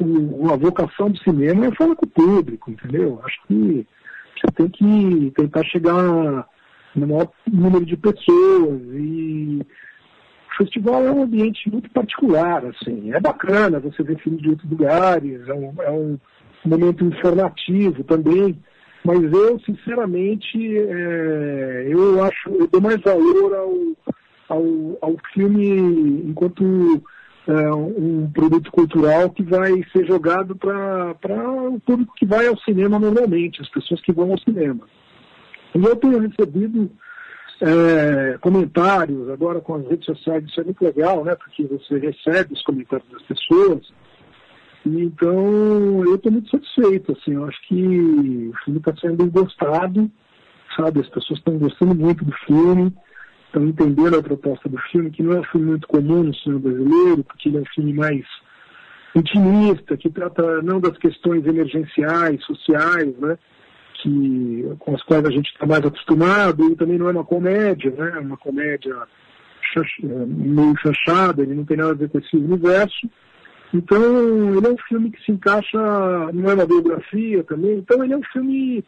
o, 0.00 0.50
a 0.50 0.56
vocação 0.56 1.10
do 1.10 1.18
cinema 1.18 1.66
é 1.66 1.74
falar 1.74 1.94
com 1.94 2.06
o 2.06 2.10
público, 2.10 2.70
entendeu? 2.70 3.02
Eu 3.02 3.22
acho 3.24 3.38
que 3.46 3.86
você 4.34 4.52
tem 4.56 4.68
que 4.68 5.32
tentar 5.36 5.64
chegar 5.64 6.48
no 6.96 7.06
maior 7.06 7.30
número 7.46 7.84
de 7.84 7.96
pessoas 7.96 8.80
e 8.94 9.60
o 9.60 10.56
festival 10.56 11.04
é 11.04 11.12
um 11.12 11.22
ambiente 11.22 11.70
muito 11.70 11.90
particular, 11.90 12.64
assim. 12.66 13.12
É 13.12 13.20
bacana 13.20 13.78
você 13.78 14.02
ver 14.02 14.18
filmes 14.18 14.42
de 14.42 14.50
outros 14.50 14.68
lugares, 14.68 15.46
é 15.46 15.54
um, 15.54 15.74
é 15.82 15.90
um 15.90 16.18
momento 16.64 17.04
informativo 17.04 18.02
também, 18.04 18.58
mas 19.04 19.22
eu, 19.32 19.58
sinceramente, 19.60 20.58
é, 20.76 21.86
eu 21.88 22.22
acho, 22.24 22.50
eu 22.50 22.66
dou 22.66 22.80
mais 22.80 23.00
valor 23.00 23.54
ao, 23.54 24.56
ao, 24.56 24.98
ao 25.00 25.16
filme 25.32 26.24
enquanto 26.28 27.02
é, 27.46 27.72
um 27.72 28.30
produto 28.30 28.70
cultural 28.70 29.30
que 29.30 29.42
vai 29.42 29.82
ser 29.92 30.06
jogado 30.06 30.54
para 30.56 31.50
o 31.70 31.80
público 31.80 32.12
que 32.16 32.26
vai 32.26 32.46
ao 32.46 32.58
cinema 32.58 32.98
normalmente, 32.98 33.62
as 33.62 33.68
pessoas 33.70 34.00
que 34.02 34.12
vão 34.12 34.32
ao 34.32 34.38
cinema. 34.38 34.86
E 35.74 35.82
eu 35.82 35.96
tenho 35.96 36.18
recebido 36.18 36.90
é, 37.60 38.38
comentários 38.40 39.28
agora 39.30 39.60
com 39.60 39.76
as 39.76 39.88
redes 39.88 40.04
sociais, 40.04 40.44
isso 40.44 40.60
é 40.60 40.64
muito 40.64 40.84
legal, 40.84 41.24
né? 41.24 41.34
Porque 41.34 41.64
você 41.64 41.98
recebe 41.98 42.54
os 42.54 42.62
comentários 42.62 43.08
das 43.10 43.22
pessoas. 43.22 43.92
Então, 44.96 46.04
eu 46.04 46.14
estou 46.14 46.32
muito 46.32 46.50
satisfeito, 46.50 47.12
assim, 47.12 47.32
eu 47.32 47.44
acho 47.44 47.60
que 47.68 47.74
o 47.74 48.54
filme 48.64 48.78
está 48.78 48.94
sendo 48.96 49.30
gostado, 49.30 50.10
sabe? 50.76 51.00
As 51.00 51.08
pessoas 51.08 51.38
estão 51.38 51.58
gostando 51.58 51.94
muito 51.94 52.24
do 52.24 52.32
filme, 52.46 52.92
estão 53.46 53.66
entendendo 53.66 54.18
a 54.18 54.22
proposta 54.22 54.68
do 54.68 54.78
filme, 54.90 55.10
que 55.10 55.22
não 55.22 55.32
é 55.32 55.40
um 55.40 55.44
filme 55.44 55.66
muito 55.66 55.86
comum 55.86 56.22
no 56.22 56.34
cinema 56.34 56.60
brasileiro, 56.60 57.24
porque 57.24 57.48
ele 57.48 57.58
é 57.58 57.60
um 57.60 57.74
filme 57.74 57.92
mais 57.92 58.24
intimista, 59.14 59.96
que 59.96 60.10
trata 60.10 60.62
não 60.62 60.80
das 60.80 60.96
questões 60.98 61.44
emergenciais, 61.46 62.44
sociais, 62.44 63.16
né? 63.18 63.38
que, 63.94 64.76
com 64.78 64.94
as 64.94 65.02
quais 65.02 65.24
a 65.24 65.30
gente 65.30 65.50
está 65.50 65.66
mais 65.66 65.84
acostumado, 65.84 66.70
e 66.70 66.76
também 66.76 66.98
não 66.98 67.08
é 67.08 67.12
uma 67.12 67.24
comédia, 67.24 67.90
né? 67.90 68.12
é 68.16 68.20
uma 68.20 68.36
comédia 68.36 68.94
meio 70.26 70.74
fechada, 70.80 71.42
ele 71.42 71.54
não 71.54 71.64
tem 71.64 71.76
nada 71.76 71.90
a 71.90 71.94
ver 71.94 72.08
com 72.08 72.18
esse 72.18 72.36
universo. 72.36 73.08
Então, 73.72 74.56
ele 74.56 74.66
é 74.66 74.70
um 74.70 74.78
filme 74.88 75.10
que 75.10 75.22
se 75.22 75.32
encaixa, 75.32 75.78
não 76.32 76.50
é 76.50 76.54
uma 76.54 76.66
biografia 76.66 77.44
também, 77.44 77.78
então 77.78 78.02
ele 78.02 78.14
é 78.14 78.16
um 78.16 78.22
filme 78.32 78.84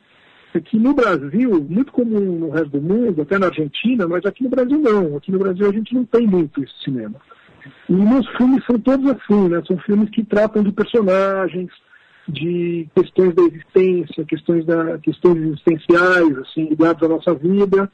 que 0.64 0.78
no 0.78 0.94
Brasil, 0.94 1.64
muito 1.68 1.92
comum 1.92 2.38
no 2.38 2.50
resto 2.50 2.70
do 2.70 2.82
mundo, 2.82 3.22
até 3.22 3.38
na 3.38 3.46
Argentina, 3.46 4.08
mas 4.08 4.24
aqui 4.24 4.42
no 4.42 4.50
Brasil 4.50 4.78
não. 4.78 5.16
Aqui 5.16 5.30
no 5.30 5.38
Brasil 5.38 5.68
a 5.68 5.72
gente 5.72 5.94
não 5.94 6.04
tem 6.04 6.26
muito 6.26 6.64
esse 6.64 6.72
cinema. 6.82 7.20
E 7.88 7.92
meus 7.92 8.26
filmes 8.36 8.64
são 8.64 8.78
todos 8.80 9.08
assim, 9.10 9.48
né? 9.48 9.62
São 9.66 9.78
filmes 9.78 10.10
que 10.10 10.24
tratam 10.24 10.62
de 10.62 10.72
personagens, 10.72 11.70
de 12.26 12.88
questões 12.94 13.34
da 13.34 13.42
existência, 13.42 14.24
questões, 14.24 14.64
da, 14.64 14.98
questões 14.98 15.36
existenciais, 15.36 16.38
assim, 16.38 16.68
ligadas 16.68 17.02
à 17.02 17.08
nossa 17.08 17.34
vida. 17.34 17.90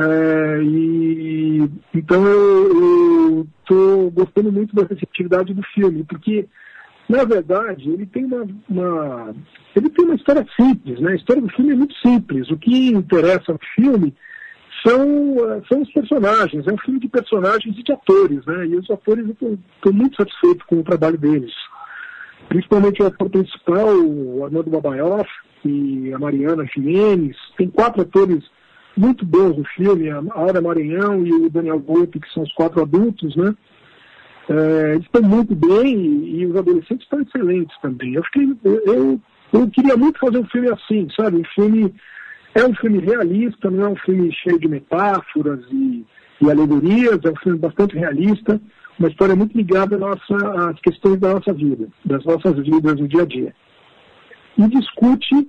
É, 0.00 0.62
e 0.62 1.70
então 1.92 2.24
eu 2.24 3.46
estou 3.60 4.10
gostando 4.12 4.52
muito 4.52 4.74
da 4.74 4.84
receptividade 4.84 5.52
do 5.52 5.62
filme, 5.74 6.04
porque 6.04 6.46
na 7.08 7.24
verdade 7.24 7.90
ele 7.90 8.06
tem 8.06 8.24
uma, 8.24 8.46
uma, 8.68 9.34
ele 9.74 9.90
tem 9.90 10.04
uma 10.04 10.14
história 10.14 10.46
simples, 10.58 11.00
né? 11.00 11.12
A 11.12 11.16
história 11.16 11.42
do 11.42 11.50
filme 11.50 11.72
é 11.72 11.74
muito 11.74 11.94
simples. 11.96 12.48
O 12.48 12.56
que 12.56 12.90
interessa 12.90 13.52
no 13.52 13.58
filme 13.74 14.14
são, 14.86 15.36
são 15.68 15.82
os 15.82 15.92
personagens, 15.92 16.66
é 16.68 16.72
um 16.72 16.78
filme 16.78 17.00
de 17.00 17.08
personagens 17.08 17.76
e 17.76 17.82
de 17.82 17.92
atores, 17.92 18.46
né? 18.46 18.66
E 18.66 18.76
os 18.76 18.88
atores 18.88 19.26
eu 19.40 19.58
estou 19.76 19.92
muito 19.92 20.16
satisfeito 20.16 20.64
com 20.66 20.76
o 20.76 20.84
trabalho 20.84 21.18
deles 21.18 21.52
principalmente 22.48 23.02
o 23.02 23.06
ator 23.06 23.28
principal, 23.28 23.94
o 23.94 24.44
Armando 24.44 24.70
Babaioff 24.70 25.28
e 25.64 26.12
a 26.14 26.18
Mariana 26.18 26.64
Jimenez. 26.64 27.36
Tem 27.56 27.68
quatro 27.68 28.02
atores 28.02 28.42
muito 28.98 29.24
bons 29.24 29.56
no 29.56 29.64
filme, 29.64 30.10
a 30.10 30.22
Aura 30.32 30.60
Maranhão 30.60 31.24
e 31.24 31.32
o 31.32 31.50
Daniel 31.50 31.78
Volpe, 31.80 32.20
que 32.20 32.32
são 32.32 32.42
os 32.42 32.52
quatro 32.52 32.82
adultos, 32.82 33.34
né? 33.36 33.54
É, 34.48 34.96
estão 34.96 35.22
muito 35.22 35.54
bem 35.54 35.94
e, 35.94 36.40
e, 36.40 36.46
os 36.46 36.56
adolescentes 36.56 37.04
estão 37.04 37.20
excelentes 37.20 37.76
também. 37.80 38.14
Eu, 38.14 38.24
fiquei, 38.24 38.48
eu, 38.64 39.20
eu 39.52 39.70
queria 39.70 39.96
muito 39.96 40.18
fazer 40.18 40.38
um 40.38 40.46
filme 40.46 40.70
assim, 40.70 41.06
sabe? 41.14 41.36
Um 41.36 41.44
filme 41.54 41.94
é 42.54 42.64
um 42.64 42.74
filme 42.74 42.98
realista, 42.98 43.70
não 43.70 43.84
é 43.84 43.88
um 43.90 43.96
filme 43.96 44.32
cheio 44.32 44.58
de 44.58 44.68
metáforas 44.68 45.60
e, 45.70 46.04
e 46.40 46.50
alegorias, 46.50 47.20
é 47.24 47.30
um 47.30 47.36
filme 47.36 47.58
bastante 47.58 47.94
realista 47.94 48.58
uma 48.98 49.08
história 49.08 49.36
muito 49.36 49.56
ligada 49.56 49.96
à 49.96 49.98
nossa, 49.98 50.70
às 50.70 50.80
questões 50.80 51.20
da 51.20 51.34
nossa 51.34 51.52
vida, 51.52 51.88
das 52.04 52.24
nossas 52.24 52.56
vidas 52.56 52.98
no 52.98 53.06
dia 53.06 53.22
a 53.22 53.26
dia. 53.26 53.54
E 54.56 54.66
discute. 54.66 55.48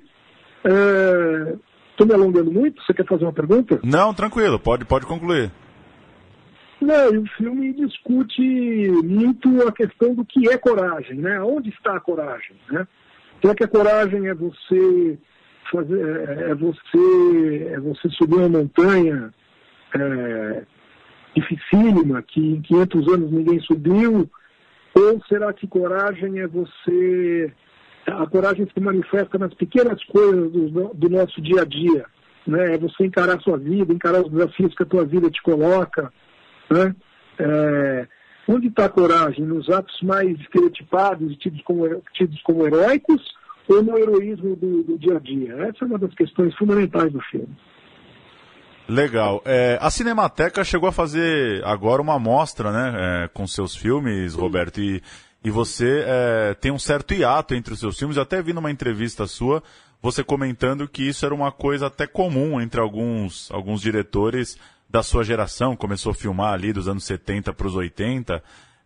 Estou 2.00 2.06
é... 2.06 2.10
me 2.10 2.14
alongando 2.14 2.52
muito? 2.52 2.82
Você 2.84 2.94
quer 2.94 3.06
fazer 3.06 3.26
uma 3.26 3.34
pergunta? 3.34 3.80
Não, 3.84 4.14
tranquilo, 4.14 4.58
pode, 4.58 4.86
pode 4.86 5.06
concluir. 5.06 5.52
Não, 6.82 7.14
e 7.14 7.18
o 7.18 7.26
filme 7.38 7.74
discute 7.74 8.42
muito 9.04 9.68
a 9.68 9.72
questão 9.72 10.16
do 10.16 10.24
que 10.24 10.50
é 10.50 10.58
coragem, 10.58 11.18
né? 11.18 11.42
Onde 11.42 11.70
está 11.70 11.98
a 11.98 12.00
coragem, 12.00 12.56
né? 12.72 12.88
Será 13.42 13.54
que 13.54 13.66
a 13.66 13.68
coragem 13.68 14.28
é 14.28 14.34
você 14.34 15.18
fazer, 15.70 16.30
é, 16.30 16.52
é 16.52 16.56
você, 16.56 17.68
é 17.74 17.80
você 17.80 18.10
subir 18.12 18.36
uma 18.36 18.50
montanha, 18.50 19.34
é, 19.94 20.64
dificílima, 21.36 22.22
que 22.22 22.40
em 22.40 22.62
500 22.62 23.14
anos 23.14 23.32
ninguém 23.32 23.60
subiu? 23.62 24.30
Ou 24.96 25.22
será 25.28 25.52
que 25.52 25.68
coragem 25.68 26.40
é 26.40 26.48
você. 26.48 27.54
A 28.08 28.26
coragem 28.28 28.68
se 28.74 28.80
manifesta 28.80 29.38
nas 29.38 29.54
pequenas 29.54 30.04
coisas 30.06 30.52
do, 30.52 30.92
do 30.94 31.10
nosso 31.10 31.42
dia 31.42 31.62
a 31.62 31.66
dia, 31.66 32.06
né? 32.48 32.76
É 32.76 32.78
você 32.78 33.06
encarar 33.06 33.38
a 33.38 33.40
sua 33.40 33.58
vida, 33.58 33.94
encarar 33.94 34.22
os 34.22 34.32
desafios 34.32 34.74
que 34.74 34.84
a 34.84 34.86
tua 34.86 35.06
vida 35.06 35.30
te 35.30 35.42
coloca, 35.42 36.12
né? 36.72 36.96
É, 37.38 38.08
onde 38.48 38.68
está 38.68 38.86
a 38.86 38.90
coragem? 38.90 39.46
Nos 39.46 39.70
atos 39.70 40.02
mais 40.02 40.40
estereotipados, 40.40 41.38
tidos 41.38 41.62
como, 41.62 42.02
tidos 42.14 42.42
como 42.42 42.66
heróicos, 42.66 43.22
ou 43.68 43.84
no 43.84 43.98
heroísmo 43.98 44.56
do, 44.56 44.84
do 44.84 44.98
dia 44.98 45.18
a 45.18 45.20
dia? 45.20 45.54
Essa 45.68 45.84
é 45.84 45.86
uma 45.86 46.00
das 46.00 46.14
questões 46.16 46.56
fundamentais 46.56 47.12
do 47.14 47.22
filme. 47.22 47.56
Legal. 48.90 49.44
É, 49.46 49.78
a 49.80 49.92
Cinemateca 49.92 50.64
chegou 50.64 50.90
a 50.90 50.92
fazer 50.92 51.64
agora 51.64 52.02
uma 52.02 52.18
mostra, 52.18 52.72
né, 52.72 52.94
é, 52.96 53.28
com 53.28 53.46
seus 53.46 53.76
filmes, 53.76 54.34
Roberto, 54.34 54.82
e, 54.82 55.00
e 55.44 55.50
você 55.50 56.04
é, 56.06 56.54
tem 56.54 56.72
um 56.72 56.80
certo 56.80 57.14
hiato 57.14 57.54
entre 57.56 57.74
os 57.74 57.80
seus 57.80 57.98
filmes. 57.98 58.18
Eu 58.18 58.24
até 58.24 58.42
vi 58.42 58.54
numa 58.54 58.72
entrevista 58.72 59.26
sua 59.28 59.64
você 60.02 60.24
comentando 60.24 60.88
que 60.88 61.04
isso 61.04 61.26
era 61.26 61.36
uma 61.36 61.52
coisa 61.52 61.88
até 61.88 62.08
comum 62.08 62.60
entre 62.60 62.80
alguns, 62.80 63.52
alguns 63.52 63.82
diretores 63.82 64.58
da 64.90 65.04
sua 65.04 65.24
geração, 65.24 65.76
começou 65.76 66.12
a 66.12 66.16
filmar 66.16 66.54
ali 66.54 66.74
dos 66.74 66.88
anos 66.88 67.04
70 67.04 67.54
para 67.54 67.68
os 67.68 67.76
80. 67.76 68.42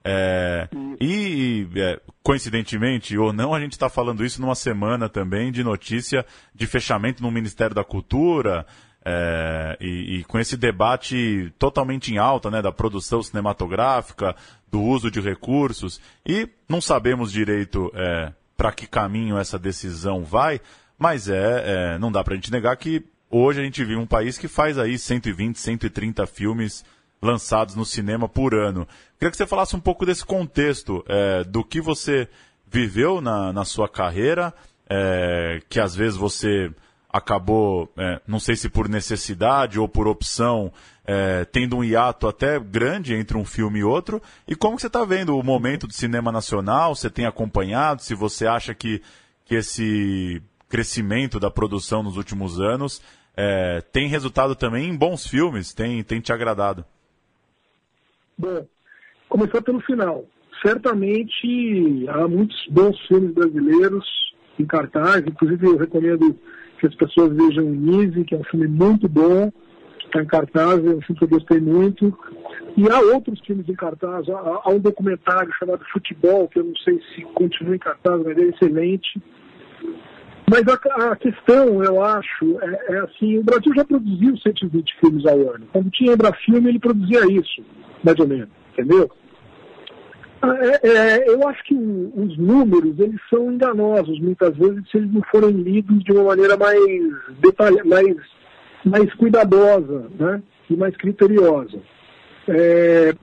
É, 0.05 0.67
e, 0.99 1.65
é, 1.75 2.01
coincidentemente 2.21 3.17
ou 3.17 3.31
não, 3.31 3.53
a 3.53 3.59
gente 3.59 3.71
está 3.71 3.87
falando 3.87 4.25
isso 4.25 4.41
numa 4.41 4.55
semana 4.55 5.07
também 5.07 5.49
de 5.49 5.63
notícia 5.63 6.25
de 6.53 6.67
fechamento 6.67 7.23
no 7.23 7.31
Ministério 7.31 7.73
da 7.73 7.85
Cultura, 7.85 8.65
é, 9.05 9.77
e, 9.81 10.19
e, 10.19 10.23
com 10.23 10.39
esse 10.39 10.55
debate 10.55 11.53
totalmente 11.59 12.13
em 12.13 12.17
alta, 12.17 12.49
né, 12.49 12.61
da 12.61 12.71
produção 12.71 13.21
cinematográfica, 13.21 14.35
do 14.71 14.81
uso 14.81 15.11
de 15.11 15.19
recursos, 15.19 15.99
e 16.25 16.47
não 16.67 16.79
sabemos 16.79 17.31
direito 17.31 17.91
é, 17.93 18.31
para 18.55 18.71
que 18.71 18.87
caminho 18.87 19.37
essa 19.37 19.59
decisão 19.59 20.23
vai, 20.23 20.61
mas 20.97 21.27
é, 21.27 21.93
é 21.95 21.97
não 21.97 22.11
dá 22.11 22.23
para 22.23 22.33
a 22.33 22.35
gente 22.37 22.51
negar 22.51 22.75
que 22.77 23.05
hoje 23.29 23.59
a 23.59 23.63
gente 23.63 23.83
vive 23.83 23.99
um 23.99 24.05
país 24.05 24.37
que 24.37 24.47
faz 24.47 24.77
aí 24.77 24.97
120, 24.97 25.59
130 25.59 26.25
filmes 26.25 26.85
lançados 27.21 27.75
no 27.75 27.85
cinema 27.85 28.27
por 28.29 28.53
ano. 28.53 28.87
Queria 29.17 29.31
que 29.31 29.37
você 29.37 29.47
falasse 29.47 29.75
um 29.75 29.79
pouco 29.79 30.05
desse 30.05 30.25
contexto, 30.25 31.03
é, 31.07 31.43
do 31.43 31.63
que 31.63 31.81
você 31.81 32.27
viveu 32.67 33.21
na, 33.21 33.53
na 33.53 33.65
sua 33.65 33.87
carreira, 33.87 34.53
é, 34.89 35.61
que 35.69 35.79
às 35.79 35.95
vezes 35.95 36.17
você 36.17 36.71
acabou, 37.13 37.87
é, 37.95 38.19
não 38.27 38.39
sei 38.39 38.55
se 38.55 38.67
por 38.67 38.89
necessidade 38.89 39.79
ou 39.79 39.87
por 39.87 40.07
opção, 40.07 40.73
é, 41.05 41.45
tendo 41.45 41.77
um 41.77 41.83
hiato 41.83 42.27
até 42.27 42.59
grande 42.59 43.13
entre 43.13 43.37
um 43.37 43.45
filme 43.45 43.79
e 43.79 43.83
outro. 43.83 44.19
E 44.47 44.55
como 44.55 44.79
você 44.79 44.87
está 44.87 45.05
vendo 45.05 45.37
o 45.37 45.43
momento 45.43 45.85
do 45.85 45.93
cinema 45.93 46.31
nacional? 46.31 46.95
Você 46.95 47.11
tem 47.11 47.27
acompanhado? 47.27 48.01
Se 48.01 48.15
você 48.15 48.47
acha 48.47 48.73
que, 48.73 48.99
que 49.45 49.53
esse 49.53 50.41
crescimento 50.67 51.39
da 51.39 51.51
produção 51.51 52.01
nos 52.01 52.17
últimos 52.17 52.59
anos 52.59 52.99
é, 53.37 53.81
tem 53.91 54.07
resultado 54.07 54.55
também 54.55 54.89
em 54.89 54.97
bons 54.97 55.27
filmes, 55.27 55.71
tem, 55.71 56.03
tem 56.03 56.19
te 56.19 56.33
agradado. 56.33 56.83
Bom, 58.35 58.65
começar 59.29 59.61
pelo 59.61 59.79
final. 59.81 60.25
Certamente 60.63 62.07
há 62.09 62.27
muitos 62.27 62.57
bons 62.71 62.99
filmes 63.07 63.35
brasileiros 63.35 64.05
em 64.57 64.65
cartaz, 64.65 65.23
inclusive 65.27 65.67
eu 65.67 65.77
recomendo 65.77 66.39
que 66.83 66.87
as 66.87 66.95
pessoas 66.95 67.33
vejam 67.33 67.63
Nise, 67.63 68.25
que 68.25 68.35
é 68.35 68.37
um 68.37 68.43
filme 68.43 68.67
muito 68.67 69.07
bom, 69.07 69.49
que 69.99 70.05
está 70.05 70.21
em 70.21 70.25
cartaz, 70.25 70.85
é 70.85 70.89
um 70.89 71.01
filme 71.01 71.17
que 71.17 71.23
eu 71.23 71.29
gostei 71.29 71.61
muito. 71.61 72.17
E 72.75 72.89
há 72.89 72.99
outros 72.99 73.39
filmes 73.39 73.69
em 73.69 73.73
cartaz, 73.73 74.27
há, 74.27 74.61
há 74.65 74.69
um 74.69 74.79
documentário 74.79 75.49
chamado 75.57 75.85
Futebol, 75.93 76.49
que 76.49 76.59
eu 76.59 76.65
não 76.65 76.75
sei 76.75 76.99
se 77.15 77.21
continua 77.35 77.75
em 77.75 77.79
cartaz, 77.79 78.21
mas 78.25 78.37
é 78.37 78.41
excelente. 78.41 79.21
Mas 80.51 80.63
a, 80.67 81.11
a, 81.11 81.15
questão, 81.15 81.81
eu 81.81 82.03
acho, 82.03 82.59
é, 82.61 82.95
é, 82.95 82.97
assim, 82.99 83.37
o 83.37 83.43
Brasil 83.43 83.73
já 83.73 83.85
produziu 83.85 84.37
120 84.37 84.99
filmes 84.99 85.25
ao 85.25 85.39
ano. 85.53 85.65
Quando 85.71 85.89
tinha 85.89 86.13
Embrafilme, 86.13 86.67
ele 86.67 86.79
produzia 86.79 87.21
isso, 87.31 87.63
mais 88.03 88.19
ou 88.19 88.27
menos, 88.27 88.49
entendeu? 88.73 89.09
É, 90.43 90.87
é, 90.87 91.29
eu 91.29 91.47
acho 91.47 91.63
que 91.63 91.73
os 91.73 92.37
números, 92.37 92.99
eles 92.99 93.19
são 93.29 93.51
enganosos, 93.51 94.19
muitas 94.19 94.55
vezes, 94.57 94.89
se 94.89 94.97
eles 94.97 95.13
não 95.13 95.21
forem 95.31 95.51
lidos 95.51 96.03
de 96.03 96.11
uma 96.11 96.25
maneira 96.25 96.57
mais, 96.57 96.81
detalha, 97.39 97.81
mais, 97.85 98.15
mais 98.83 99.13
cuidadosa, 99.13 100.09
né? 100.19 100.43
E 100.69 100.75
mais 100.75 100.95
criteriosa. 100.97 101.79
É, 102.49 103.15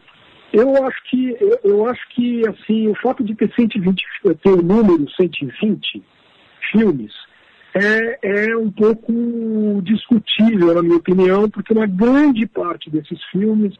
eu 0.53 0.85
acho 0.85 1.03
que, 1.11 1.37
eu, 1.39 1.61
eu, 1.63 1.87
acho 1.89 2.09
que, 2.11 2.43
assim, 2.49 2.89
o 2.89 2.95
fato 2.97 3.23
de 3.23 3.35
ter 3.35 3.53
120, 3.55 4.03
ter 4.43 4.51
o 4.51 4.63
número 4.63 5.07
120 5.11 6.03
filmes, 6.73 7.13
é, 7.75 8.19
é 8.23 8.57
um 8.57 8.71
pouco 8.71 9.13
discutível, 9.83 10.75
na 10.75 10.83
minha 10.83 10.97
opinião, 10.97 11.51
porque 11.51 11.73
uma 11.73 11.87
grande 11.87 12.47
parte 12.47 12.89
desses 12.89 13.23
filmes, 13.31 13.75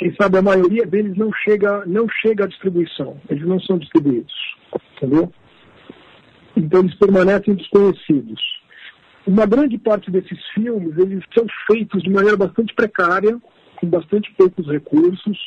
quem 0.00 0.14
sabe 0.18 0.38
a 0.38 0.42
maioria 0.42 0.86
deles 0.86 1.14
não 1.14 1.30
chega, 1.30 1.84
não 1.84 2.08
chega 2.08 2.44
à 2.44 2.46
distribuição, 2.48 3.20
eles 3.28 3.46
não 3.46 3.60
são 3.60 3.76
distribuídos, 3.76 4.32
entendeu? 4.96 5.30
Então 6.56 6.80
eles 6.80 6.94
permanecem 6.94 7.54
desconhecidos. 7.54 8.40
Uma 9.26 9.44
grande 9.44 9.76
parte 9.76 10.10
desses 10.10 10.38
filmes, 10.54 10.96
eles 10.96 11.22
são 11.36 11.44
feitos 11.70 12.02
de 12.02 12.08
maneira 12.08 12.38
bastante 12.38 12.74
precária, 12.74 13.38
com 13.76 13.86
bastante 13.88 14.32
poucos 14.38 14.66
recursos. 14.66 15.38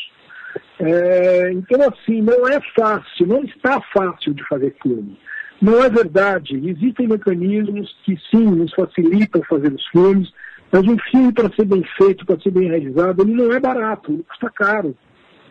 É, 0.79 1.51
então, 1.51 1.81
assim, 1.89 2.21
não 2.21 2.47
é 2.47 2.61
fácil, 2.77 3.25
não 3.25 3.43
está 3.43 3.81
fácil 3.91 4.35
de 4.35 4.47
fazer 4.47 4.75
filme. 4.83 5.17
Não 5.59 5.83
é 5.83 5.89
verdade. 5.89 6.61
Existem 6.63 7.07
mecanismos 7.07 7.97
que 8.03 8.15
sim 8.29 8.45
nos 8.45 8.71
facilitam 8.75 9.41
fazer 9.49 9.73
os 9.73 9.87
filmes, 9.87 10.31
mas 10.73 10.87
um 10.87 10.97
filme 11.11 11.31
para 11.31 11.53
ser 11.53 11.65
bem 11.65 11.83
feito, 11.95 12.25
para 12.25 12.39
ser 12.39 12.49
bem 12.49 12.67
realizado, 12.67 13.21
ele 13.21 13.33
não 13.33 13.53
é 13.53 13.59
barato, 13.59 14.11
ele 14.11 14.23
custa 14.23 14.49
caro. 14.49 14.95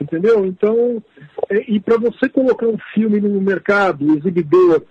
Entendeu? 0.01 0.45
Então, 0.45 1.01
é, 1.49 1.65
e 1.71 1.79
para 1.79 1.97
você 1.97 2.29
colocar 2.29 2.67
um 2.67 2.79
filme 2.93 3.21
no 3.21 3.41
mercado, 3.41 4.17
exibidor, 4.17 4.83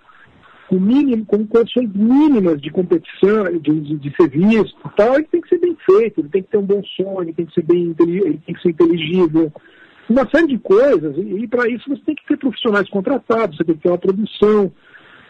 com, 0.68 0.80
mínimo, 0.80 1.26
com 1.26 1.46
condições 1.46 1.92
mínimas 1.92 2.62
de 2.62 2.70
competição, 2.70 3.44
de, 3.60 3.80
de, 3.80 3.98
de 3.98 4.16
ser 4.16 4.30
visto 4.30 4.74
tal, 4.96 5.16
ele 5.16 5.24
tem 5.24 5.42
que 5.42 5.50
ser 5.50 5.58
bem 5.58 5.76
feito, 5.84 6.20
ele 6.20 6.28
tem 6.30 6.42
que 6.42 6.48
ter 6.48 6.56
um 6.56 6.64
bom 6.64 6.82
som, 6.96 7.20
ele 7.20 7.34
tem 7.34 7.44
que 7.44 7.52
ser 7.52 7.64
bem 7.64 7.94
ele 8.00 8.40
tem 8.46 8.54
que 8.54 8.62
ser 8.62 8.70
inteligível, 8.70 9.52
uma 10.08 10.26
série 10.30 10.46
de 10.46 10.58
coisas, 10.58 11.14
e, 11.18 11.42
e 11.42 11.46
para 11.46 11.68
isso 11.68 11.90
você 11.90 12.02
tem 12.06 12.14
que 12.14 12.26
ter 12.26 12.38
profissionais 12.38 12.88
contratados, 12.88 13.58
você 13.58 13.64
tem 13.64 13.74
que 13.74 13.82
ter 13.82 13.90
uma 13.90 13.98
produção, 13.98 14.72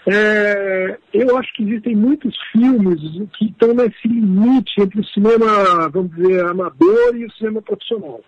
é, 0.06 0.98
eu 1.12 1.36
acho 1.36 1.52
que 1.54 1.62
existem 1.62 1.94
muitos 1.94 2.36
filmes 2.50 3.00
que 3.38 3.46
estão 3.46 3.72
nesse 3.72 4.08
limite 4.08 4.80
entre 4.80 5.00
o 5.00 5.04
cinema, 5.04 5.88
vamos 5.90 6.14
dizer, 6.16 6.44
amador 6.44 7.16
e 7.16 7.24
o 7.24 7.32
cinema 7.32 7.62
profissional. 7.62 8.20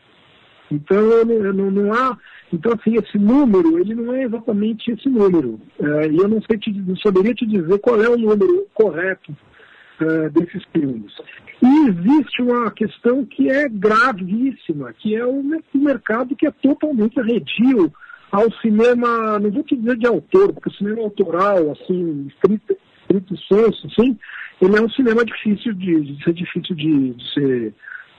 Então, 0.71 1.25
não, 1.25 1.71
não 1.71 1.93
há. 1.93 2.17
Então, 2.53 2.73
assim, 2.73 2.95
esse 2.95 3.19
número, 3.19 3.79
ele 3.79 3.95
não 3.95 4.15
é 4.15 4.23
exatamente 4.23 4.91
esse 4.91 5.09
número. 5.09 5.61
É, 5.81 6.09
e 6.09 6.17
eu 6.17 6.29
não, 6.29 6.41
sei 6.43 6.59
te, 6.59 6.73
não 6.73 6.97
saberia 6.97 7.35
te 7.35 7.45
dizer 7.47 7.79
qual 7.81 8.01
é 8.01 8.09
o 8.09 8.17
número 8.17 8.67
correto 8.73 9.37
é, 10.01 10.29
desses 10.29 10.63
filmes. 10.73 11.13
E 11.61 11.89
existe 11.89 12.43
uma 12.43 12.71
questão 12.71 13.25
que 13.25 13.51
é 13.51 13.69
gravíssima, 13.69 14.93
que 14.93 15.17
é 15.17 15.25
o, 15.25 15.41
o 15.41 15.79
mercado 15.79 16.37
que 16.37 16.47
é 16.47 16.51
totalmente 16.51 17.19
arredio 17.19 17.93
ao 18.35 18.51
cinema, 18.61 19.39
não 19.39 19.49
vou 19.49 19.63
te 19.63 19.77
dizer 19.77 19.97
de 19.97 20.09
autor, 20.09 20.53
porque 20.53 20.69
o 20.69 20.73
cinema 20.73 21.03
autoral, 21.03 21.71
assim, 21.71 22.27
estrito, 22.27 22.77
estrito 23.03 23.37
senso, 23.47 23.87
assim, 23.87 24.19
ele 24.61 24.77
é 24.77 24.83
um 24.83 24.91
cinema 24.91 25.25
difícil 25.25 25.73
de, 25.75 26.01
de 26.01 26.25
ser 26.25 26.33
difícil 26.33 26.75
de, 26.75 27.15
de, 27.15 27.33
ser 27.33 27.75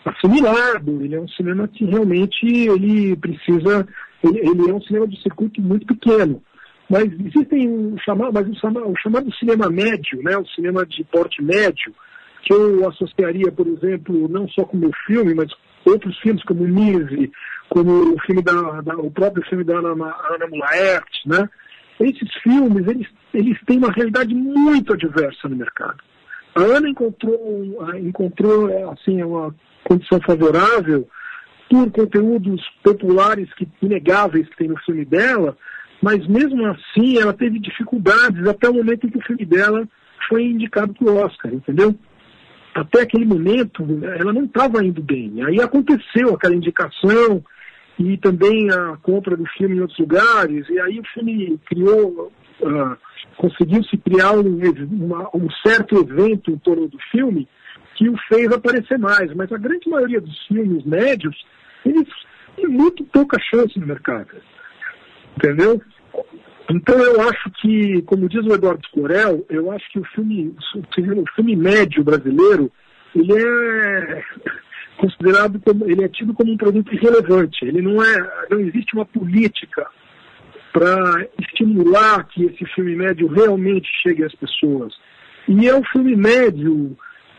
assimilado, 0.05 1.03
ele 1.03 1.15
é 1.15 1.19
um 1.19 1.27
cinema 1.27 1.67
que 1.67 1.83
realmente 1.83 2.45
ele 2.45 3.13
precisa, 3.17 3.85
ele, 4.23 4.39
ele 4.39 4.69
é 4.69 4.73
um 4.73 4.81
cinema 4.83 5.05
de 5.05 5.21
circuito 5.21 5.61
muito 5.61 5.85
pequeno. 5.85 6.41
Mas 6.89 7.11
existem 7.11 7.67
um 7.67 7.97
chamado, 7.97 8.31
mas 8.31 8.47
o 8.47 8.55
chamado, 8.55 8.87
o 8.87 8.97
chamado 9.01 9.35
cinema 9.35 9.69
médio, 9.69 10.21
né, 10.23 10.37
o 10.37 10.47
cinema 10.47 10.85
de 10.85 11.03
porte 11.05 11.43
médio, 11.43 11.93
que 12.43 12.53
eu 12.53 12.87
associaria, 12.87 13.51
por 13.51 13.67
exemplo, 13.67 14.29
não 14.29 14.47
só 14.47 14.63
com 14.63 14.77
o 14.77 14.79
meu 14.79 14.91
filme, 15.07 15.33
mas 15.33 15.51
outros 15.85 16.17
filmes 16.19 16.43
como 16.43 16.67
Mise, 16.67 17.31
como 17.69 18.13
o 18.13 18.19
filme 18.21 18.41
da, 18.41 18.81
da, 18.81 18.95
o 18.97 19.11
próprio 19.11 19.45
filme 19.45 19.63
da 19.63 19.77
Ana, 19.77 20.15
Ana 20.29 20.47
Mulaert, 20.47 21.09
né? 21.25 21.49
Esses 21.99 22.33
filmes, 22.43 22.87
eles, 22.87 23.07
eles 23.33 23.57
têm 23.65 23.77
uma 23.77 23.91
realidade 23.91 24.33
muito 24.33 24.93
adversa 24.93 25.47
no 25.47 25.55
mercado. 25.55 25.97
A 26.55 26.61
Ana 26.61 26.89
encontrou, 26.89 27.77
encontrou 27.97 28.91
assim, 28.91 29.21
uma 29.23 29.55
condição 29.83 30.19
favorável 30.21 31.07
por 31.69 31.89
conteúdos 31.91 32.61
populares 32.83 33.51
que, 33.53 33.67
inegáveis 33.81 34.47
que 34.49 34.57
tem 34.57 34.67
no 34.67 34.77
filme 34.79 35.05
dela, 35.05 35.57
mas 36.01 36.25
mesmo 36.27 36.65
assim 36.67 37.17
ela 37.17 37.33
teve 37.33 37.59
dificuldades 37.59 38.45
até 38.47 38.69
o 38.69 38.73
momento 38.73 39.07
em 39.07 39.09
que 39.09 39.17
o 39.17 39.25
filme 39.25 39.45
dela 39.45 39.87
foi 40.27 40.43
indicado 40.43 40.93
para 40.93 41.11
o 41.11 41.17
Oscar, 41.17 41.53
entendeu? 41.53 41.95
Até 42.75 43.01
aquele 43.01 43.25
momento 43.25 43.83
ela 44.19 44.33
não 44.33 44.43
estava 44.43 44.85
indo 44.85 45.01
bem. 45.01 45.43
Aí 45.43 45.61
aconteceu 45.61 46.35
aquela 46.35 46.55
indicação, 46.55 47.41
e 47.97 48.17
também 48.17 48.69
a 48.71 48.97
compra 49.01 49.37
do 49.37 49.45
filme 49.57 49.77
em 49.77 49.79
outros 49.79 49.99
lugares, 49.99 50.67
e 50.69 50.79
aí 50.79 50.99
o 50.99 51.05
filme 51.13 51.57
criou, 51.65 52.31
uh, 52.61 52.97
conseguiu-se 53.37 53.97
criar 53.97 54.33
um, 54.33 54.59
uma, 54.91 55.29
um 55.33 55.49
certo 55.65 55.97
evento 55.97 56.51
em 56.51 56.57
torno 56.57 56.87
do 56.87 56.97
filme 57.11 57.47
que 57.95 58.09
o 58.09 58.17
fez 58.27 58.51
aparecer 58.51 58.99
mais, 58.99 59.33
mas 59.33 59.51
a 59.51 59.57
grande 59.57 59.89
maioria 59.89 60.19
dos 60.19 60.37
filmes 60.47 60.83
médios, 60.83 61.35
eles 61.85 62.07
têm 62.57 62.67
muito 62.67 63.05
pouca 63.05 63.39
chance 63.39 63.79
no 63.79 63.87
mercado, 63.87 64.35
entendeu? 65.37 65.81
Então 66.69 66.97
eu 66.97 67.21
acho 67.21 67.51
que, 67.61 68.01
como 68.03 68.27
diz 68.27 68.43
o 68.45 68.53
Eduardo 68.53 68.87
Corel, 68.91 69.45
eu 69.49 69.71
acho 69.71 69.87
que 69.91 69.99
o 69.99 70.05
filme, 70.05 70.55
o 70.75 71.35
filme 71.35 71.55
médio 71.55 72.03
brasileiro, 72.03 72.71
ele 73.15 73.33
é 73.33 74.23
considerado 74.97 75.59
como 75.59 75.85
ele 75.89 76.03
é 76.03 76.07
tido 76.09 76.33
como 76.33 76.51
um 76.51 76.57
produto 76.57 76.93
irrelevante. 76.93 77.63
Ele 77.63 77.81
não 77.81 78.03
é, 78.03 78.47
não 78.49 78.59
existe 78.59 78.95
uma 78.95 79.05
política 79.05 79.85
para 80.73 81.27
estimular 81.39 82.25
que 82.25 82.45
esse 82.45 82.65
filme 82.73 82.95
médio 82.95 83.27
realmente 83.27 83.87
chegue 84.01 84.23
às 84.23 84.35
pessoas. 84.35 84.93
E 85.47 85.69
é 85.69 85.75
um 85.75 85.83
filme 85.85 86.15
médio 86.15 86.97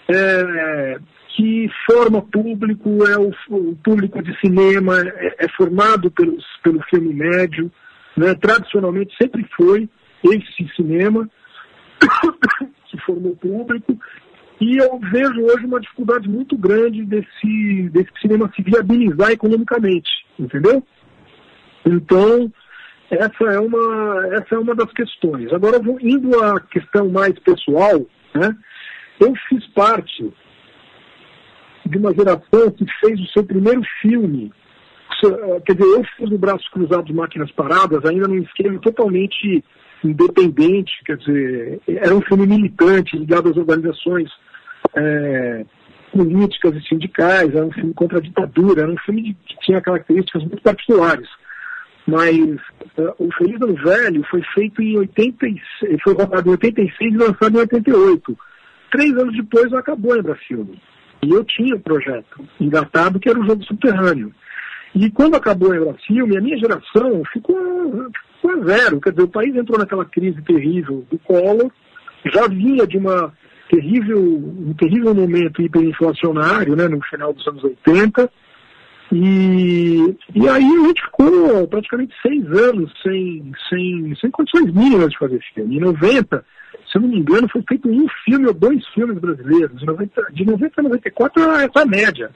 é, 0.09 0.99
que 1.37 1.69
forma 1.85 2.23
público, 2.23 3.07
é 3.07 3.19
o, 3.19 3.31
o 3.51 3.77
público 3.85 4.23
de 4.23 4.39
cinema, 4.41 5.01
é, 5.01 5.37
é, 5.41 5.49
formado 5.57 6.11
pelos, 6.11 6.45
pelo 6.63 6.83
filme 6.85 7.13
médio, 7.13 7.71
né? 8.17 8.35
tradicionalmente 8.35 9.15
sempre 9.21 9.47
foi 9.57 9.89
esse 10.25 10.75
cinema 10.75 11.29
que 12.91 12.99
formou 13.03 13.37
público 13.37 13.99
e 14.61 14.79
eu 14.79 14.99
vejo 14.99 15.43
hoje 15.43 15.67
uma 15.67 15.81
dificuldade 15.81 16.29
muito 16.29 16.57
grande 16.57 17.05
desse, 17.05 17.91
desse 17.91 18.11
cinema 18.21 18.51
se 18.55 18.63
viabilizar 18.63 19.31
economicamente, 19.31 20.09
entendeu? 20.39 20.83
Então, 21.85 22.51
essa 23.11 23.45
é 23.45 23.61
uma, 23.61 24.27
essa 24.33 24.55
é 24.55 24.59
uma 24.59 24.75
das 24.75 24.91
questões. 24.93 25.53
Agora, 25.53 25.79
indo 26.01 26.43
à 26.43 26.59
questão 26.61 27.09
mais 27.11 27.39
pessoal, 27.41 28.07
né, 28.35 28.57
eu 29.21 29.35
fiz 29.49 29.67
parte 29.69 30.33
de 31.85 31.99
uma 31.99 32.15
geração 32.15 32.71
que 32.71 32.85
fez 33.01 33.21
o 33.21 33.27
seu 33.29 33.45
primeiro 33.45 33.83
filme. 34.01 34.51
Quer 35.65 35.75
dizer, 35.75 35.95
eu 35.95 36.05
fiz 36.17 36.31
o 36.31 36.39
Braços 36.39 36.69
Cruzados 36.69 37.15
Máquinas 37.15 37.51
Paradas, 37.53 38.05
ainda 38.05 38.29
num 38.29 38.43
esquema 38.43 38.79
totalmente 38.81 39.65
independente, 40.05 40.93
quer 41.05 41.17
dizer, 41.17 41.81
era 41.89 42.15
um 42.15 42.21
filme 42.21 42.47
militante, 42.47 43.17
ligado 43.17 43.49
às 43.49 43.57
organizações 43.57 44.31
é, 44.95 45.65
políticas 46.13 46.75
e 46.75 46.89
sindicais, 46.89 47.55
era 47.55 47.67
um 47.67 47.73
filme 47.73 47.95
contra 47.95 48.19
a 48.19 48.23
ditadura, 48.23 48.83
era 48.83 48.91
um 48.91 48.99
filme 48.99 49.23
de, 49.23 49.35
que 49.35 49.59
tinha 49.61 49.81
características 49.81 50.43
muito 50.43 50.63
particulares. 50.63 51.29
Mas 52.07 52.37
uh, 52.37 53.15
o 53.19 53.33
Feliz 53.33 53.61
Ano 53.61 53.75
Velho 53.75 54.25
foi 54.31 54.41
feito 54.55 54.81
em 54.81 54.97
86, 54.99 56.01
foi 56.03 56.15
rodado 56.15 56.49
em 56.49 56.53
86 56.53 57.15
e 57.15 57.17
lançado 57.17 57.57
em 57.57 57.61
88. 57.61 58.39
três 58.93 59.13
anos 59.17 59.37
depois 59.37 59.73
acabou 59.73 60.15
a 60.15 60.19
Embrafilme. 60.19 60.81
E 61.23 61.31
eu 61.31 61.45
tinha 61.45 61.75
um 61.75 61.81
projeto 61.81 62.45
engatado 62.61 63.19
que 63.19 63.29
era 63.29 63.41
o 63.41 63.47
jogo 63.47 63.65
subterrâneo. 63.65 64.33
E 64.97 65.11
quando 65.11 65.35
acabou 65.35 65.73
a 65.73 65.77
Embrafilme, 65.77 66.39
a 66.39 66.41
minha 66.41 66.57
geração 66.57 67.23
ficou, 67.31 67.55
ficou 68.41 68.51
a 68.51 68.65
zero. 68.65 68.99
Quer 68.99 69.11
dizer, 69.11 69.25
o 69.25 69.29
país 69.29 69.55
entrou 69.55 69.79
naquela 69.79 70.07
crise 70.07 70.41
terrível 70.41 71.05
do 71.11 71.19
Collor, 71.19 71.71
já 72.33 72.49
vinha 72.49 72.87
de 72.87 72.97
uma 72.97 73.31
terrível, 73.69 74.19
um 74.19 74.73
terrível 74.73 75.15
momento 75.15 75.61
hiperinflacionário, 75.61 76.75
né, 76.75 76.89
no 76.89 77.03
final 77.03 77.35
dos 77.35 77.47
anos 77.47 77.63
80, 77.63 78.31
e, 79.13 80.17
e 80.35 80.49
aí 80.49 80.65
a 80.65 80.87
gente 80.87 81.03
ficou 81.03 81.69
praticamente 81.69 82.15
seis 82.23 82.47
anos 82.47 82.91
sem, 83.03 83.53
sem, 83.69 84.17
sem 84.19 84.31
condições 84.31 84.73
mínimas 84.73 85.11
de 85.11 85.19
fazer 85.19 85.41
filme. 85.55 85.77
Em 85.77 85.81
90, 85.81 86.43
se 86.91 86.97
eu 86.97 87.03
não 87.03 87.09
me 87.09 87.19
engano, 87.19 87.49
foi 87.51 87.63
feito 87.69 87.87
um 87.87 88.07
filme 88.25 88.47
ou 88.47 88.55
dois 88.55 88.83
filmes 88.95 89.19
brasileiros. 89.19 89.79
De 89.79 89.85
90, 89.85 90.27
de 90.33 90.47
90 90.47 90.81
a 90.81 90.83
94 90.83 91.43
era 91.43 91.63
essa 91.65 91.85
média 91.85 92.31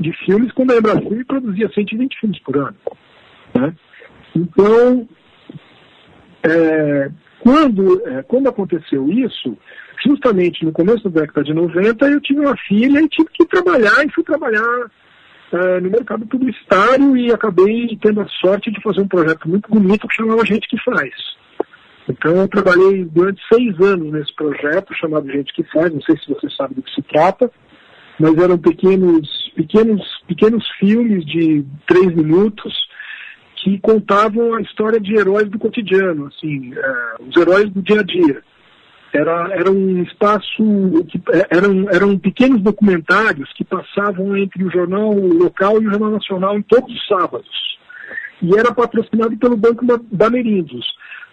de 0.00 0.12
filmes, 0.24 0.52
quando 0.52 0.72
a 0.72 0.80
Brasil 0.80 1.24
produzia 1.26 1.68
120 1.68 2.20
filmes 2.20 2.38
por 2.40 2.56
ano. 2.56 2.76
Né? 3.54 3.74
Então, 4.34 5.08
é, 6.42 7.10
quando, 7.40 8.06
é, 8.06 8.22
quando 8.22 8.48
aconteceu 8.48 9.08
isso, 9.08 9.56
justamente 10.04 10.64
no 10.64 10.72
começo 10.72 11.08
da 11.08 11.20
década 11.20 11.44
de 11.44 11.54
90, 11.54 12.06
eu 12.08 12.20
tive 12.20 12.40
uma 12.40 12.56
filha 12.56 13.00
e 13.00 13.08
tive 13.08 13.28
que 13.32 13.46
trabalhar, 13.46 14.04
e 14.04 14.12
fui 14.12 14.24
trabalhar 14.24 14.90
é, 15.52 15.80
no 15.80 15.90
mercado 15.90 16.26
publicitário 16.26 17.16
e 17.16 17.32
acabei 17.32 17.98
tendo 18.00 18.20
a 18.20 18.28
sorte 18.28 18.70
de 18.70 18.80
fazer 18.82 19.00
um 19.00 19.08
projeto 19.08 19.48
muito 19.48 19.68
bonito 19.68 20.06
que 20.06 20.14
chamava 20.14 20.44
Gente 20.44 20.68
que 20.68 20.78
Faz. 20.82 21.12
Então 22.08 22.36
eu 22.36 22.48
trabalhei 22.48 23.04
durante 23.04 23.40
seis 23.52 23.78
anos 23.80 24.12
nesse 24.12 24.34
projeto 24.34 24.94
chamado 24.94 25.30
Gente 25.30 25.52
que 25.52 25.62
Faz, 25.64 25.92
não 25.92 26.00
sei 26.02 26.16
se 26.16 26.28
você 26.28 26.48
sabe 26.50 26.74
do 26.74 26.82
que 26.82 26.94
se 26.94 27.02
trata, 27.02 27.50
mas 28.20 28.36
eram 28.36 28.58
pequenos, 28.58 29.50
pequenos, 29.56 30.02
pequenos 30.28 30.68
filmes 30.78 31.24
de 31.24 31.64
três 31.88 32.14
minutos 32.14 32.72
que 33.56 33.78
contavam 33.80 34.54
a 34.54 34.60
história 34.60 35.00
de 35.00 35.14
heróis 35.14 35.48
do 35.48 35.58
cotidiano, 35.58 36.26
assim, 36.26 36.72
é, 36.74 37.14
os 37.26 37.34
heróis 37.36 37.70
do 37.70 37.82
dia 37.82 38.00
a 38.00 38.02
dia. 38.02 38.42
Era, 39.12 39.48
era 39.52 39.70
um 39.70 40.02
espaço, 40.02 40.62
que, 41.08 41.20
é, 41.32 41.56
eram, 41.56 41.88
eram 41.90 42.18
pequenos 42.18 42.62
documentários 42.62 43.50
que 43.54 43.64
passavam 43.64 44.36
entre 44.36 44.64
o 44.64 44.70
jornal 44.70 45.12
local 45.12 45.80
e 45.80 45.86
o 45.86 45.90
jornal 45.90 46.10
nacional 46.10 46.58
em 46.58 46.62
todos 46.62 46.94
os 46.94 47.06
sábados. 47.08 47.78
E 48.42 48.54
era 48.56 48.72
patrocinado 48.72 49.36
pelo 49.38 49.56
Banco 49.56 49.84
Bamerindos. 50.12 50.86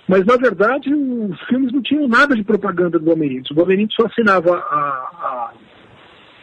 Mas, 0.08 0.26
na 0.26 0.38
verdade, 0.38 0.94
os 0.94 1.40
filmes 1.48 1.72
não 1.74 1.82
tinham 1.82 2.08
nada 2.08 2.34
de 2.34 2.44
propaganda 2.44 2.98
do 2.98 3.06
Bamerindos. 3.06 3.52
O 3.52 3.56
Bamerindos 3.56 3.96
só 3.96 4.08
assinava 4.08 4.56
a, 4.56 4.78
a, 4.80 5.52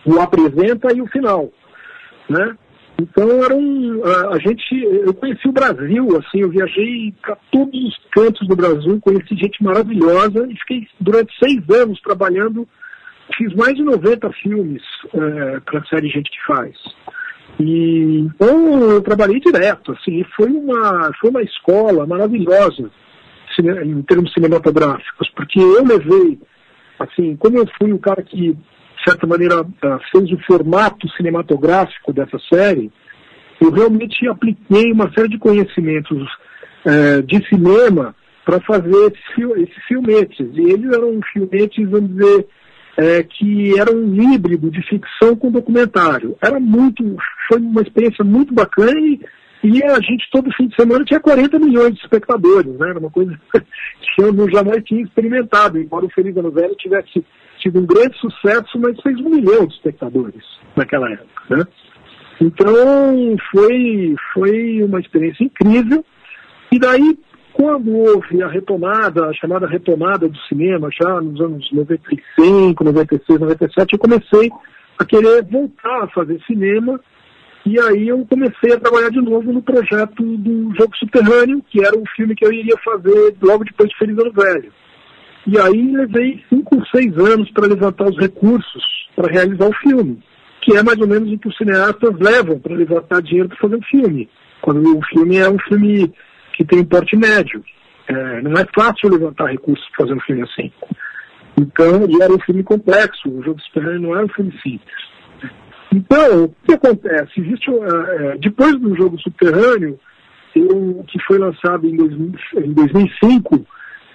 o 0.05 0.21
apresenta 0.21 0.93
e 0.95 1.01
o 1.01 1.07
final. 1.07 1.51
Né? 2.29 2.57
Então 3.01 3.29
era 3.43 3.55
um, 3.55 4.03
a, 4.05 4.38
gente, 4.38 4.73
eu 5.05 5.12
conheci 5.14 5.49
o 5.49 5.53
Brasil, 5.53 6.17
assim, 6.17 6.43
eu 6.43 6.51
viajei 6.51 7.12
para 7.21 7.37
todos 7.51 7.75
os 7.75 7.99
cantos 8.12 8.47
do 8.47 8.55
Brasil, 8.55 9.01
conheci 9.01 9.35
gente 9.37 9.62
maravilhosa 9.62 10.47
e 10.49 10.57
fiquei 10.59 10.87
durante 11.01 11.37
seis 11.38 11.59
anos 11.71 12.01
trabalhando, 12.01 12.69
fiz 13.37 13.53
mais 13.55 13.75
de 13.75 13.83
90 13.83 14.31
filmes 14.35 14.83
é, 15.12 15.61
para 15.61 15.81
a 15.81 15.85
série 15.87 16.09
Gente 16.09 16.31
que 16.31 16.47
Faz. 16.47 16.77
E 17.59 18.21
então 18.21 18.90
eu 18.90 19.03
trabalhei 19.03 19.40
direto, 19.40 19.93
assim, 19.93 20.25
foi 20.37 20.51
uma, 20.51 21.11
foi 21.21 21.31
uma 21.31 21.43
escola 21.43 22.07
maravilhosa 22.07 22.90
em 23.59 24.03
termos 24.03 24.33
cinematográficos, 24.33 25.31
porque 25.31 25.61
eu 25.61 25.85
levei, 25.85 26.40
assim, 26.99 27.37
como 27.37 27.59
eu 27.59 27.67
fui 27.79 27.93
o 27.93 27.99
cara 27.99 28.23
que 28.23 28.57
de 29.05 29.11
certa 29.11 29.27
maneira, 29.27 29.67
ah, 29.83 29.99
fez 30.11 30.33
o 30.33 30.38
formato 30.47 31.09
cinematográfico 31.11 32.12
dessa 32.12 32.38
série, 32.51 32.90
eu 33.61 33.71
realmente 33.71 34.27
apliquei 34.27 34.90
uma 34.93 35.12
série 35.12 35.29
de 35.29 35.38
conhecimentos 35.38 36.27
é, 36.85 37.23
de 37.23 37.47
cinema 37.49 38.14
para 38.45 38.61
fazer 38.61 39.12
esses, 39.12 39.57
esses, 39.57 39.85
filmetes. 39.87 40.49
E 40.55 40.73
eles 40.73 40.93
eram 40.93 41.21
filmetes, 41.33 41.88
vamos 41.88 42.11
dizer, 42.14 42.47
é, 42.97 43.23
que 43.23 43.79
eram 43.79 43.95
um 43.95 44.14
híbrido 44.14 44.71
de 44.71 44.83
ficção 44.83 45.37
com 45.37 45.51
documentário. 45.51 46.37
Era 46.43 46.59
muito, 46.59 47.03
foi 47.49 47.59
uma 47.59 47.83
experiência 47.83 48.25
muito 48.25 48.53
bacana 48.55 48.99
e, 49.01 49.21
e 49.62 49.83
a 49.85 50.01
gente 50.01 50.29
todo 50.31 50.53
fim 50.55 50.67
de 50.67 50.77
semana 50.77 51.05
tinha 51.05 51.21
40 51.21 51.59
milhões 51.59 51.95
de 51.95 52.01
espectadores, 52.01 52.79
né? 52.79 52.90
Era 52.90 52.99
uma 52.99 53.11
coisa 53.11 53.38
que 53.55 54.23
eu 54.23 54.51
jamais 54.51 54.83
tinha 54.85 55.03
experimentado, 55.03 55.79
embora 55.79 56.05
o 56.07 56.11
Feliz 56.11 56.37
Ano 56.37 56.51
Velho 56.51 56.75
tivesse 56.77 57.25
tido 57.64 57.81
um 57.81 57.87
grande 57.87 58.16
sucesso, 58.18 58.79
mas 58.79 59.00
fez 59.00 59.18
um 59.20 59.31
milhão 59.31 59.66
de 59.66 59.74
espectadores 59.74 60.44
naquela 60.77 61.11
época. 61.11 61.57
Né? 61.57 61.64
Então 62.40 63.37
foi, 63.50 64.14
foi 64.35 64.83
uma 64.83 65.00
experiência 65.00 65.44
incrível. 65.44 66.05
E 66.70 66.79
daí, 66.79 67.18
quando 67.55 67.90
houve 67.96 68.42
a 68.42 68.48
retomada, 68.48 69.27
a 69.27 69.33
chamada 69.33 69.66
retomada 69.66 70.29
do 70.29 70.38
cinema, 70.40 70.90
já 70.90 71.20
nos 71.20 71.40
anos 71.40 71.72
95, 71.72 72.85
96, 72.85 73.40
97, 73.40 73.92
eu 73.94 73.98
comecei 73.98 74.50
a 74.98 75.05
querer 75.05 75.42
voltar 75.44 76.05
a 76.05 76.09
fazer 76.09 76.40
cinema. 76.46 77.00
E 77.66 77.81
aí 77.81 78.09
eu 78.09 78.27
comecei 78.29 78.74
a 78.74 78.79
trabalhar 78.79 79.09
de 79.09 79.22
novo 79.22 79.50
no 79.50 79.62
projeto 79.62 80.22
do 80.22 80.74
Jogo 80.77 80.94
Subterrâneo, 80.98 81.64
que 81.70 81.83
era 81.83 81.96
um 81.96 82.05
filme 82.14 82.35
que 82.35 82.44
eu 82.44 82.53
iria 82.53 82.77
fazer 82.85 83.35
logo 83.40 83.64
depois 83.64 83.88
de 83.88 83.96
Feliz 83.96 84.18
Ano 84.18 84.33
Velho. 84.33 84.70
E 85.46 85.59
aí 85.59 85.92
levei 85.92 86.42
cinco 86.48 86.76
ou 86.76 86.87
seis 86.87 87.16
anos 87.18 87.50
para 87.50 87.66
levantar 87.66 88.09
os 88.09 88.18
recursos 88.18 88.83
para 89.14 89.33
realizar 89.33 89.68
o 89.68 89.74
filme, 89.74 90.18
que 90.61 90.76
é 90.76 90.83
mais 90.83 90.98
ou 90.98 91.07
menos 91.07 91.30
o 91.30 91.38
que 91.38 91.48
os 91.48 91.57
cineastas 91.57 92.18
levam 92.18 92.59
para 92.59 92.74
levantar 92.74 93.22
dinheiro 93.22 93.48
para 93.48 93.59
fazer 93.59 93.76
um 93.76 93.83
filme. 93.83 94.28
Quando 94.61 94.98
o 94.98 95.04
filme 95.04 95.37
é 95.37 95.48
um 95.48 95.59
filme 95.59 96.12
que 96.54 96.64
tem 96.64 96.80
um 96.80 96.85
porte 96.85 97.16
médio. 97.16 97.62
É, 98.07 98.42
não 98.42 98.52
é 98.52 98.66
fácil 98.74 99.11
levantar 99.11 99.46
recursos 99.46 99.87
para 99.90 100.07
fazer 100.07 100.18
um 100.18 100.20
filme 100.20 100.42
assim. 100.42 100.72
Então, 101.59 102.07
e 102.09 102.22
era 102.22 102.33
um 102.33 102.40
filme 102.40 102.62
complexo, 102.62 103.28
o 103.28 103.42
Jogo 103.42 103.61
Subterrâneo 103.61 104.00
não 104.00 104.16
era 104.16 104.24
um 104.24 104.28
filme 104.28 104.52
simples. 104.62 104.94
Então, 105.92 106.44
o 106.44 106.54
que 106.66 106.74
acontece? 106.74 107.40
Existe, 107.40 107.70
uh, 107.70 108.38
depois 108.40 108.78
do 108.80 108.96
Jogo 108.96 109.18
Subterrâneo, 109.20 109.98
eu, 110.57 111.04
que 111.07 111.22
foi 111.22 111.38
lançado 111.38 111.87
em, 111.87 111.96
dois, 111.96 112.12
em 112.12 112.72
2005, 112.72 113.64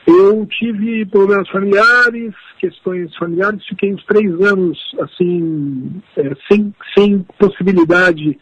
eu 0.09 0.45
tive 0.47 1.05
problemas 1.05 1.47
familiares, 1.49 2.33
questões 2.59 3.15
familiares, 3.15 3.65
fiquei 3.67 3.93
uns 3.93 4.03
três 4.05 4.31
anos 4.41 4.77
assim, 5.01 6.01
é, 6.17 6.31
sem, 6.49 6.73
sem 6.97 7.25
possibilidade 7.37 8.37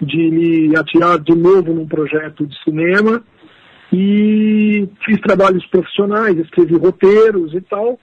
de 0.00 0.30
me 0.30 0.76
atirar 0.76 1.18
de 1.18 1.34
novo 1.34 1.74
num 1.74 1.86
projeto 1.86 2.46
de 2.46 2.56
cinema 2.64 3.22
e 3.92 4.88
fiz 5.04 5.20
trabalhos 5.20 5.66
profissionais, 5.66 6.38
escrevi 6.38 6.76
roteiros 6.76 7.52
e 7.54 7.60
tal. 7.60 7.98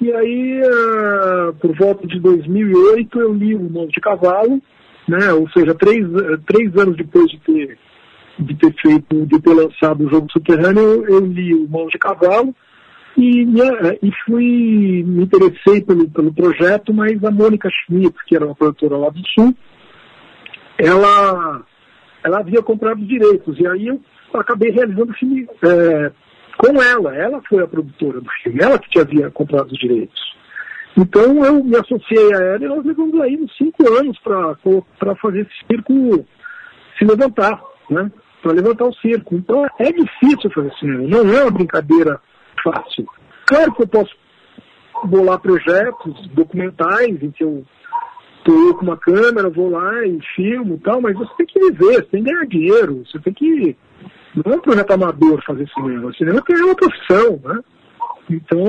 E 0.00 0.10
aí, 0.10 0.60
uh, 0.62 1.52
por 1.54 1.76
volta 1.76 2.06
de 2.06 2.18
2008, 2.18 3.20
eu 3.20 3.34
li 3.34 3.54
O 3.54 3.70
Novo 3.70 3.88
de 3.88 4.00
Cavalo, 4.00 4.60
né? 5.06 5.32
ou 5.32 5.48
seja, 5.50 5.74
três, 5.74 6.04
três 6.46 6.76
anos 6.76 6.96
depois 6.96 7.30
de 7.30 7.38
ter 7.40 7.78
de 8.38 8.54
ter 8.54 8.74
feito, 8.80 9.26
de 9.26 9.40
ter 9.40 9.54
lançado 9.54 10.04
o 10.04 10.10
jogo 10.10 10.30
subterrâneo, 10.30 11.04
eu, 11.06 11.20
li 11.20 11.54
o 11.54 11.68
Mãos 11.68 11.90
de 11.90 11.98
Cavalo 11.98 12.54
e, 13.16 13.42
e 14.02 14.12
fui, 14.24 15.04
me 15.06 15.24
interessei 15.24 15.82
pelo, 15.82 16.08
pelo 16.10 16.32
projeto, 16.32 16.94
mas 16.94 17.22
a 17.22 17.30
Mônica 17.30 17.68
Schmidt, 17.70 18.14
que 18.26 18.34
era 18.34 18.46
uma 18.46 18.54
produtora 18.54 18.96
lá 18.96 19.10
do 19.10 19.20
Sul, 19.28 19.54
ela, 20.78 21.62
ela 22.24 22.38
havia 22.38 22.62
comprado 22.62 23.00
os 23.00 23.08
direitos, 23.08 23.58
e 23.58 23.66
aí 23.66 23.86
eu 23.86 24.00
acabei 24.34 24.70
realizando 24.70 25.12
o 25.12 25.16
filme 25.16 25.46
é, 25.62 26.10
com 26.56 26.82
ela, 26.82 27.14
ela 27.14 27.42
foi 27.48 27.62
a 27.62 27.66
produtora 27.66 28.20
do 28.20 28.30
filme, 28.42 28.60
ela 28.62 28.78
que 28.78 28.98
havia 28.98 29.30
comprado 29.30 29.70
os 29.70 29.78
direitos. 29.78 30.20
Então 30.96 31.44
eu 31.44 31.64
me 31.64 31.76
associei 31.76 32.34
a 32.34 32.38
ela 32.38 32.64
e 32.64 32.68
nós 32.68 32.84
levamos 32.84 33.18
aí 33.20 33.36
uns 33.36 33.56
cinco 33.56 33.90
anos 33.94 34.18
para 34.18 35.14
fazer 35.16 35.40
esse 35.40 35.66
circo 35.66 36.26
se 36.98 37.04
levantar, 37.04 37.62
né? 37.90 38.10
Para 38.42 38.52
levantar 38.52 38.84
o 38.84 38.94
circo. 38.94 39.34
Então 39.34 39.64
é 39.78 39.92
difícil 39.92 40.50
fazer 40.50 40.72
cinema, 40.74 41.22
não 41.24 41.34
é 41.34 41.42
uma 41.42 41.50
brincadeira 41.50 42.20
fácil. 42.62 43.06
Claro 43.46 43.72
que 43.72 43.82
eu 43.82 43.88
posso 43.88 44.14
bolar 45.04 45.38
projetos 45.38 46.28
documentais 46.28 47.22
em 47.22 47.30
que 47.30 47.44
eu 47.44 47.64
estou 48.38 48.74
com 48.74 48.84
uma 48.84 48.96
câmera, 48.96 49.48
vou 49.48 49.70
lá 49.70 50.04
e 50.06 50.18
filmo 50.34 50.74
e 50.74 50.78
tal, 50.78 51.00
mas 51.00 51.16
você 51.16 51.32
tem 51.38 51.46
que 51.46 51.58
viver, 51.58 51.94
você 51.94 52.02
tem 52.02 52.24
que 52.24 52.30
ganhar 52.30 52.46
dinheiro, 52.46 53.04
você 53.06 53.18
tem 53.20 53.32
que. 53.32 53.76
Não 54.34 54.52
é 54.52 54.56
um 54.56 54.60
projeto 54.60 54.90
amador 54.92 55.42
fazer 55.44 55.68
cinema, 55.68 56.12
cinema 56.14 56.42
é 56.48 56.64
uma 56.64 56.74
profissão, 56.74 57.40
né? 57.44 57.60
Então, 58.30 58.64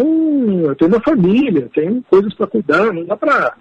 eu 0.65 0.75
tenho 0.75 0.91
uma 0.91 1.01
família, 1.01 1.69
tenho 1.73 2.03
coisas 2.09 2.33
para 2.33 2.47
cuidar, 2.47 2.91
não 2.91 3.05
dá 3.05 3.15
para 3.15 3.55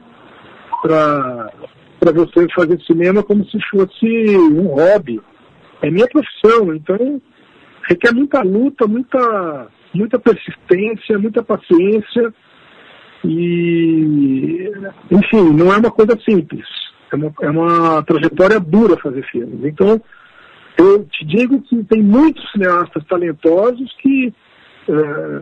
para 0.82 2.10
você 2.10 2.48
fazer 2.52 2.80
cinema 2.80 3.22
como 3.22 3.44
se 3.44 3.56
fosse 3.70 4.36
um 4.36 4.66
hobby 4.66 5.20
é 5.82 5.90
minha 5.90 6.08
profissão, 6.08 6.74
então 6.74 7.20
requer 7.88 8.12
muita 8.14 8.40
luta, 8.42 8.86
muita, 8.86 9.68
muita 9.92 10.18
persistência, 10.18 11.18
muita 11.18 11.42
paciência 11.42 12.32
E, 13.24 14.70
enfim, 15.10 15.52
não 15.52 15.72
é 15.72 15.78
uma 15.78 15.90
coisa 15.90 16.18
simples. 16.28 16.66
É 17.12 17.16
uma, 17.16 17.32
é 17.42 17.50
uma 17.50 18.02
trajetória 18.02 18.58
dura 18.58 18.96
fazer 18.96 19.22
filmes. 19.30 19.64
Então, 19.64 20.00
eu 20.78 21.04
te 21.04 21.24
digo 21.24 21.60
que 21.62 21.84
tem 21.84 22.02
muitos 22.02 22.50
cineastas 22.50 23.04
talentosos 23.06 23.94
que, 24.00 24.32
é, 24.88 25.40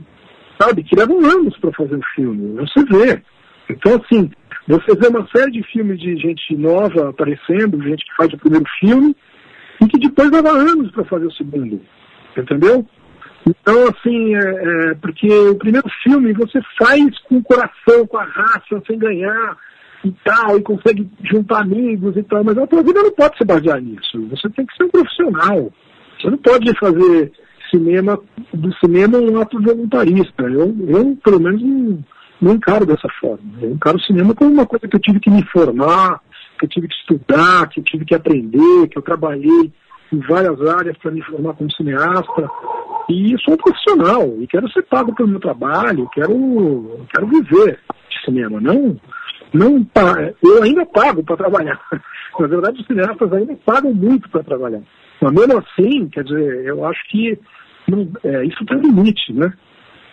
sabe, 0.61 0.83
que 0.83 0.97
levam 0.97 1.25
anos 1.25 1.57
para 1.59 1.73
fazer 1.73 1.97
um 1.97 2.03
filme. 2.15 2.57
Você 2.57 2.85
vê. 2.85 3.23
Então, 3.71 3.95
assim, 3.95 4.31
você 4.67 4.95
vê 4.97 5.07
uma 5.09 5.27
série 5.35 5.53
de 5.53 5.63
filmes 5.63 5.99
de 6.01 6.17
gente 6.17 6.55
nova 6.57 7.11
aparecendo, 7.11 7.83
gente 7.83 8.05
que 8.05 8.17
faz 8.17 8.33
o 8.33 8.39
primeiro 8.39 8.67
filme, 8.81 9.17
e 9.81 9.87
que 9.87 9.99
depois 9.99 10.31
leva 10.31 10.51
anos 10.51 10.91
para 10.93 11.05
fazer 11.05 11.27
o 11.27 11.33
segundo. 11.33 11.81
Entendeu? 12.37 12.87
Então, 13.47 13.89
assim, 13.89 14.35
é, 14.35 14.39
é, 14.39 14.95
porque 14.95 15.29
o 15.29 15.55
primeiro 15.57 15.89
filme 16.03 16.33
você 16.33 16.61
faz 16.79 17.19
com 17.21 17.39
o 17.39 17.43
coração, 17.43 18.07
com 18.07 18.19
a 18.19 18.25
raça, 18.25 18.83
sem 18.87 18.99
ganhar 18.99 19.57
e 20.05 20.13
tal, 20.25 20.59
e 20.59 20.63
consegue 20.63 21.09
juntar 21.31 21.63
amigos 21.63 22.17
e 22.17 22.23
tal, 22.23 22.45
mas 22.45 22.57
a 22.57 22.67
tua 22.67 22.83
vida 22.83 23.03
não 23.03 23.13
pode 23.13 23.37
se 23.37 23.45
basear 23.45 23.81
nisso. 23.81 24.27
Você 24.31 24.49
tem 24.51 24.67
que 24.67 24.77
ser 24.77 24.85
um 24.85 24.91
profissional. 24.91 25.73
Você 26.19 26.31
não 26.31 26.39
pode 26.39 26.79
fazer 26.79 27.33
cinema 27.71 28.19
do 28.53 28.75
cinema 28.77 29.19
um 29.19 29.41
ato 29.41 29.61
voluntarista. 29.61 30.43
Eu, 30.43 30.75
eu 30.89 31.17
pelo 31.23 31.41
menos, 31.41 31.63
não, 31.63 32.05
não 32.41 32.55
encaro 32.55 32.85
dessa 32.85 33.09
forma. 33.21 33.43
Eu 33.61 33.71
encaro 33.71 33.97
o 33.97 34.03
cinema 34.03 34.35
como 34.35 34.51
uma 34.51 34.67
coisa 34.67 34.87
que 34.87 34.97
eu 34.97 35.01
tive 35.01 35.21
que 35.21 35.31
me 35.31 35.45
formar, 35.47 36.21
que 36.61 36.67
eu 36.67 36.69
tive 36.69 36.89
que 36.89 36.95
estudar, 36.95 37.69
que 37.69 37.81
eu 37.81 37.85
tive 37.85 38.05
que 38.05 38.15
aprender, 38.15 38.89
que 38.89 38.99
eu 38.99 39.03
trabalhei 39.03 39.73
em 40.13 40.19
várias 40.29 40.61
áreas 40.69 40.97
para 40.99 41.11
me 41.11 41.23
formar 41.23 41.55
como 41.55 41.73
cineasta. 41.73 42.51
E 43.09 43.35
sou 43.43 43.55
um 43.55 43.57
profissional 43.57 44.37
e 44.39 44.47
quero 44.47 44.71
ser 44.71 44.83
pago 44.83 45.15
pelo 45.15 45.29
meu 45.29 45.41
trabalho, 45.41 46.09
quero, 46.13 47.07
quero 47.13 47.27
viver 47.27 47.81
de 48.09 48.25
cinema, 48.25 48.61
não 48.61 49.01
não 49.53 49.85
eu 50.45 50.63
ainda 50.63 50.87
pago 50.87 51.25
para 51.25 51.37
trabalhar. 51.37 51.81
Na 52.39 52.47
verdade, 52.47 52.81
os 52.81 52.87
cineastas 52.87 53.33
ainda 53.33 53.57
pagam 53.65 53.93
muito 53.93 54.29
para 54.31 54.45
trabalhar. 54.45 54.81
Mas 55.21 55.33
mesmo 55.33 55.59
assim, 55.59 56.09
quer 56.09 56.23
dizer, 56.23 56.67
eu 56.67 56.85
acho 56.85 57.01
que 57.11 57.37
não, 57.89 58.09
é, 58.23 58.45
isso 58.45 58.65
tem 58.65 58.79
limite, 58.79 59.33
né? 59.33 59.53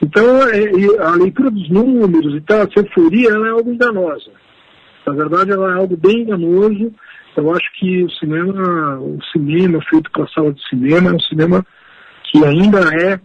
Então, 0.04 0.26
é, 0.50 1.06
a 1.06 1.12
leitura 1.12 1.52
dos 1.52 1.70
números 1.70 2.36
e 2.36 2.42
tal, 2.42 2.62
a 2.62 2.68
euforia, 2.76 3.30
ela 3.30 3.48
é 3.48 3.52
algo 3.52 3.72
enganosa. 3.72 4.32
Na 5.08 5.13
verdade, 5.13 5.52
ela 5.52 5.72
é 5.72 5.76
algo 5.76 5.96
bem 5.96 6.24
enganoso. 6.24 6.93
Eu 7.36 7.52
acho 7.52 7.72
que 7.80 8.04
o 8.04 8.12
cinema, 8.12 9.00
o 9.00 9.17
cinema 9.32 9.80
feito 9.89 10.12
para 10.12 10.28
sala 10.28 10.52
de 10.52 10.67
cinema 10.67 11.12
é 11.12 11.13
um 11.13 11.20
cinema 11.20 11.65
que 12.30 12.43
ainda 12.43 12.80
é 13.02 13.20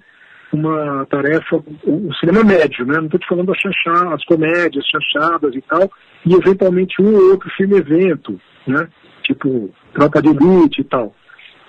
uma 0.53 1.05
tarefa, 1.07 1.57
o 1.85 2.15
cinema 2.21 2.45
médio, 2.45 2.85
né? 2.87 2.99
Não 2.99 3.07
estou 3.07 3.19
te 3.19 3.27
falando 3.27 3.47
das 3.47 3.59
chanchadas, 3.59 4.13
as 4.13 4.25
comédias, 4.25 4.85
chanchadas 4.87 5.55
e 5.55 5.63
tal, 5.63 5.91
e 6.27 6.35
eventualmente 6.35 7.01
um 7.01 7.15
ou 7.15 7.31
outro 7.31 7.51
filme 7.57 7.79
evento, 7.79 8.39
né? 8.67 8.87
Tipo 9.25 9.71
Tropa 9.95 10.21
de 10.21 10.29
Elite 10.29 10.83
e 10.83 10.85
tal, 10.85 11.15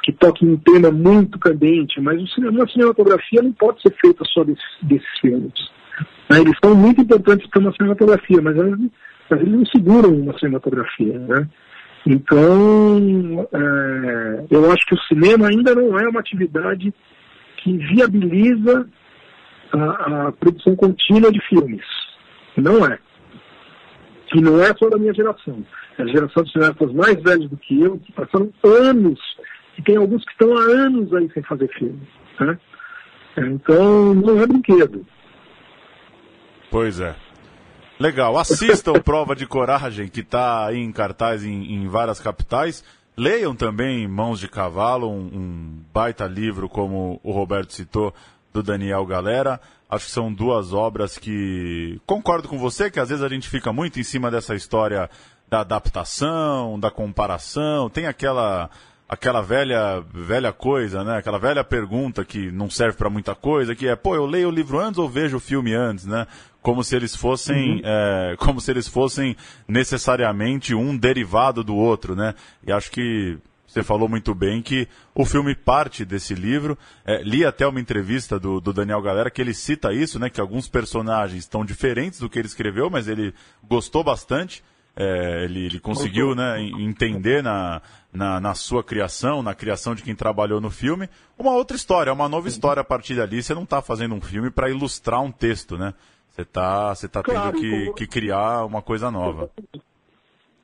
que 0.03 0.11
toque 0.11 0.45
um 0.45 0.57
tema 0.57 0.91
muito 0.91 1.39
candente, 1.39 1.99
mas 2.01 2.21
o 2.21 2.27
cinema, 2.27 2.65
a 2.65 2.67
cinematografia 2.67 3.41
não 3.41 3.53
pode 3.53 3.81
ser 3.81 3.95
feita 4.01 4.23
só 4.25 4.43
desses, 4.43 4.63
desses 4.81 5.19
filmes. 5.21 5.53
Né? 6.29 6.41
Eles 6.41 6.57
são 6.63 6.75
muito 6.75 7.01
importantes 7.01 7.47
para 7.49 7.61
uma 7.61 7.71
cinematografia, 7.71 8.41
mas 8.41 8.57
mas 9.29 9.39
eles 9.39 9.53
não 9.53 9.65
seguram 9.65 10.13
uma 10.13 10.37
cinematografia, 10.37 11.17
né? 11.19 11.47
Então, 12.05 13.47
é, 13.53 14.45
eu 14.49 14.71
acho 14.71 14.85
que 14.85 14.95
o 14.95 15.01
cinema 15.03 15.47
ainda 15.47 15.73
não 15.73 15.97
é 15.97 16.07
uma 16.07 16.19
atividade 16.19 16.93
que 17.57 17.77
viabiliza 17.77 18.87
a, 19.71 20.27
a 20.27 20.31
produção 20.33 20.75
contínua 20.75 21.31
de 21.31 21.39
filmes. 21.47 21.85
Não 22.57 22.85
é. 22.85 22.99
E 24.35 24.41
não 24.41 24.61
é 24.61 24.73
só 24.75 24.89
da 24.89 24.97
minha 24.97 25.13
geração. 25.13 25.63
A 25.97 26.05
geração 26.05 26.43
de 26.43 26.51
cineastas 26.51 26.91
mais 26.91 27.21
velhos 27.21 27.49
do 27.49 27.57
que 27.57 27.81
eu, 27.81 27.97
que 27.99 28.11
passaram 28.11 28.51
anos, 28.63 29.19
e 29.77 29.81
tem 29.81 29.95
alguns 29.95 30.25
que 30.25 30.31
estão 30.31 30.57
há 30.57 30.61
anos 30.61 31.13
aí 31.13 31.29
sem 31.33 31.43
fazer 31.43 31.67
filme. 31.69 32.01
Né? 32.39 32.57
Então, 33.37 34.13
não 34.13 34.41
é 34.41 34.47
brinquedo. 34.47 35.05
Pois 36.69 36.99
é. 36.99 37.15
Legal. 38.03 38.37
Assistam 38.37 38.99
Prova 38.99 39.33
de 39.33 39.45
Coragem, 39.45 40.09
que 40.09 40.19
está 40.19 40.73
em 40.73 40.91
cartaz 40.91 41.45
em, 41.45 41.73
em 41.73 41.87
várias 41.87 42.19
capitais. 42.19 42.83
Leiam 43.15 43.55
também 43.55 44.05
Mãos 44.09 44.41
de 44.41 44.49
Cavalo, 44.49 45.09
um, 45.09 45.21
um, 45.21 45.83
baita 45.93 46.25
livro, 46.25 46.67
como 46.67 47.21
o 47.23 47.31
Roberto 47.31 47.71
citou, 47.71 48.13
do 48.51 48.61
Daniel 48.61 49.05
Galera. 49.05 49.57
Acho 49.89 50.07
que 50.07 50.11
são 50.11 50.33
duas 50.33 50.73
obras 50.73 51.17
que 51.17 51.97
concordo 52.05 52.49
com 52.49 52.57
você, 52.57 52.91
que 52.91 52.99
às 52.99 53.07
vezes 53.07 53.23
a 53.23 53.29
gente 53.29 53.47
fica 53.47 53.71
muito 53.71 53.97
em 53.97 54.03
cima 54.03 54.29
dessa 54.29 54.53
história 54.53 55.09
da 55.49 55.61
adaptação, 55.61 56.77
da 56.77 56.91
comparação. 56.91 57.89
Tem 57.89 58.05
aquela 58.05 58.69
aquela 59.07 59.41
velha 59.41 60.03
velha 60.13 60.51
coisa, 60.51 61.03
né? 61.03 61.17
Aquela 61.17 61.37
velha 61.37 61.63
pergunta 61.63 62.25
que 62.25 62.51
não 62.51 62.69
serve 62.69 62.97
para 62.97 63.09
muita 63.09 63.35
coisa, 63.35 63.75
que 63.75 63.87
é, 63.87 63.95
pô, 63.95 64.15
eu 64.15 64.25
leio 64.25 64.49
o 64.49 64.51
livro 64.51 64.79
antes 64.79 64.97
ou 64.97 65.09
vejo 65.09 65.37
o 65.37 65.39
filme 65.39 65.73
antes, 65.73 66.05
né? 66.05 66.27
Como 66.61 66.83
se 66.83 66.95
eles 66.95 67.15
fossem, 67.15 67.75
uhum. 67.75 67.81
é, 67.83 68.35
como 68.37 68.61
se 68.61 68.71
eles 68.71 68.87
fossem 68.87 69.35
necessariamente 69.67 70.73
um 70.73 70.95
derivado 70.95 71.63
do 71.63 71.75
outro, 71.75 72.15
né? 72.15 72.33
E 72.65 72.71
acho 72.71 72.89
que 72.89 73.37
você 73.73 73.81
falou 73.81 74.07
muito 74.07 74.35
bem 74.35 74.61
que 74.61 74.87
o 75.15 75.25
filme 75.25 75.55
parte 75.55 76.05
desse 76.05 76.35
livro. 76.35 76.77
É, 77.03 77.23
li 77.23 77.43
até 77.43 77.65
uma 77.65 77.79
entrevista 77.79 78.39
do, 78.39 78.61
do, 78.61 78.71
Daniel 78.71 79.01
Galera 79.01 79.31
que 79.31 79.41
ele 79.41 79.53
cita 79.53 79.91
isso, 79.91 80.19
né? 80.19 80.29
Que 80.29 80.39
alguns 80.39 80.69
personagens 80.69 81.39
estão 81.39 81.65
diferentes 81.65 82.19
do 82.19 82.29
que 82.29 82.37
ele 82.37 82.47
escreveu, 82.47 82.87
mas 82.89 83.07
ele 83.07 83.33
gostou 83.67 84.03
bastante. 84.03 84.63
É, 84.95 85.45
ele, 85.45 85.65
ele, 85.65 85.79
conseguiu 85.79 86.35
né, 86.35 86.61
entender 86.61 87.41
na, 87.41 87.81
na, 88.13 88.39
na, 88.39 88.53
sua 88.53 88.83
criação, 88.83 89.41
na 89.41 89.55
criação 89.55 89.95
de 89.95 90.03
quem 90.03 90.15
trabalhou 90.15 90.61
no 90.61 90.69
filme, 90.69 91.09
uma 91.37 91.51
outra 91.53 91.75
história, 91.75 92.13
uma 92.13 92.29
nova 92.29 92.47
história 92.47 92.81
a 92.81 92.85
partir 92.85 93.15
dali. 93.15 93.41
Você 93.41 93.53
não 93.53 93.63
está 93.63 93.81
fazendo 93.81 94.13
um 94.13 94.21
filme 94.21 94.51
para 94.51 94.69
ilustrar 94.69 95.21
um 95.21 95.31
texto, 95.31 95.77
né? 95.77 95.93
Você 96.29 96.41
está 96.41 96.95
você 96.95 97.07
tá 97.07 97.21
claro, 97.21 97.51
tendo 97.53 97.61
que, 97.61 97.85
como... 97.85 97.95
que, 97.95 98.07
criar 98.07 98.65
uma 98.65 98.81
coisa 98.81 99.11
nova. 99.11 99.51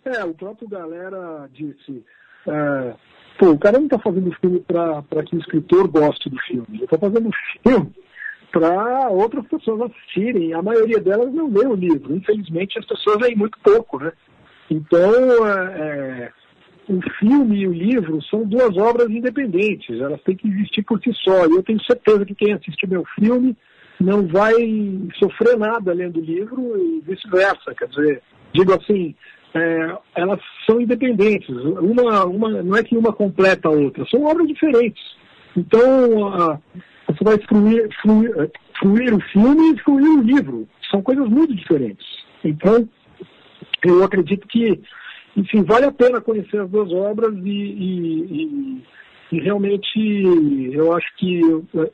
É, 0.06 0.24
o 0.24 0.34
próprio 0.34 0.68
Galera 0.68 1.50
disse. 1.54 2.04
É, 2.48 2.96
pô, 3.38 3.52
o 3.52 3.60
cara 3.60 3.78
não 3.78 3.86
está 3.86 4.00
fazendo 4.00 4.32
filme 4.40 4.60
para 4.62 5.24
que 5.24 5.36
o 5.36 5.40
escritor 5.40 5.88
goste 5.88 6.30
do 6.30 6.38
filme. 6.40 6.68
Ele 6.70 6.84
está 6.86 6.98
fazendo 6.98 7.30
filme 7.64 7.94
para 8.52 9.10
outras 9.10 9.46
pessoas 9.48 9.92
assistirem. 9.92 10.54
A 10.54 10.62
maioria 10.62 11.00
delas 11.00 11.34
não 11.34 11.48
lê 11.50 11.68
o 11.68 11.76
livro. 11.76 12.16
Infelizmente, 12.16 12.80
as 12.80 12.86
pessoas 12.86 13.20
leem 13.20 13.36
muito 13.36 13.58
pouco, 13.60 14.00
né? 14.00 14.12
Então, 14.72 15.48
é, 15.48 16.32
o 16.90 17.00
filme 17.20 17.60
e 17.60 17.68
o 17.68 17.74
livro 17.74 18.22
são 18.24 18.44
duas 18.44 18.76
obras 18.76 19.10
independentes. 19.10 20.00
Elas 20.02 20.22
têm 20.24 20.36
que 20.36 20.48
existir 20.48 20.84
por 20.84 21.00
si 21.02 21.14
só. 21.24 21.46
E 21.46 21.52
eu 21.52 21.64
tenho 21.64 21.82
certeza 21.84 22.26
que 22.26 22.34
quem 22.34 22.54
assistir 22.54 22.88
meu 22.88 23.06
filme 23.16 23.56
não 24.02 24.26
vai 24.26 24.56
sofrer 25.20 25.58
nada 25.58 25.94
lendo 25.94 26.20
o 26.20 26.24
livro 26.24 26.76
e 26.78 27.02
vice-versa. 27.02 27.76
Quer 27.78 27.88
dizer, 27.90 28.22
digo 28.54 28.74
assim, 28.74 29.14
é, 29.54 29.98
elas 30.16 30.40
são 30.66 30.82
independentes. 30.82 31.50
Uma, 31.50 32.26
uma, 32.26 32.64
não 32.64 32.76
é 32.76 32.84
que 32.84 32.98
uma 32.98 33.14
completa 33.14 33.68
a 33.68 33.72
outra, 33.72 34.06
são 34.10 34.24
obras 34.26 34.48
diferentes. 34.48 35.04
Então, 35.56 36.28
a, 36.28 36.60
você 37.08 37.24
vai 37.24 37.38
fruir, 37.40 37.90
eh, 38.38 38.50
fruir 38.80 39.14
o 39.14 39.22
filme 39.32 39.74
e 39.74 39.80
fruir 39.80 40.20
o 40.20 40.22
livro. 40.22 40.68
São 40.90 41.02
coisas 41.02 41.28
muito 41.28 41.56
diferentes. 41.56 42.06
Então, 42.44 42.88
eu 43.84 44.04
acredito 44.04 44.48
que, 44.48 44.80
enfim, 45.40 45.64
vale 45.64 45.86
a 45.86 45.92
pena 45.92 46.20
conhecer 46.20 46.60
as 46.60 46.70
duas 46.70 46.92
obras 46.92 47.34
e, 47.34 47.50
e, 47.50 48.44
e, 48.44 48.84
e 49.32 49.40
realmente 49.40 49.98
eu 50.74 50.94
acho 50.94 51.08
que 51.18 51.42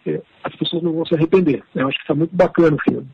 eh, 0.08 0.22
as 0.44 0.56
pessoas 0.56 0.82
não 0.82 0.94
vão 0.94 1.06
se 1.06 1.14
arrepender. 1.14 1.64
Eu 1.76 1.88
acho 1.88 1.98
que 1.98 2.04
está 2.04 2.16
muito 2.16 2.36
bacana 2.36 2.76
o 2.76 2.92
filme. 2.92 3.08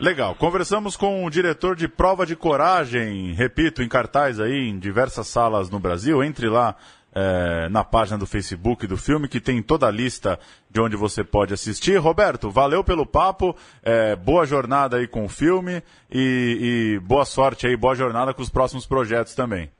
Legal. 0.00 0.34
Conversamos 0.34 0.96
com 0.96 1.24
o 1.24 1.30
diretor 1.30 1.74
de 1.74 1.88
Prova 1.88 2.26
de 2.26 2.36
Coragem, 2.36 3.32
repito, 3.32 3.82
em 3.82 3.88
cartaz 3.88 4.38
aí 4.38 4.68
em 4.68 4.78
diversas 4.78 5.26
salas 5.26 5.70
no 5.70 5.80
Brasil. 5.80 6.22
Entre 6.22 6.48
lá 6.48 6.76
é, 7.14 7.68
na 7.68 7.84
página 7.84 8.18
do 8.18 8.26
Facebook 8.26 8.86
do 8.86 8.96
filme, 8.96 9.28
que 9.28 9.40
tem 9.40 9.62
toda 9.62 9.86
a 9.86 9.90
lista 9.90 10.38
de 10.70 10.80
onde 10.80 10.96
você 10.96 11.22
pode 11.22 11.54
assistir. 11.54 11.96
Roberto, 11.96 12.50
valeu 12.50 12.82
pelo 12.82 13.06
papo, 13.06 13.56
é, 13.82 14.16
boa 14.16 14.44
jornada 14.44 14.96
aí 14.96 15.06
com 15.06 15.24
o 15.24 15.28
filme 15.28 15.82
e, 16.10 16.96
e, 16.96 16.98
boa 17.00 17.24
sorte 17.24 17.66
aí, 17.66 17.76
boa 17.76 17.94
jornada 17.94 18.34
com 18.34 18.42
os 18.42 18.50
próximos 18.50 18.86
projetos 18.86 19.34
também. 19.34 19.70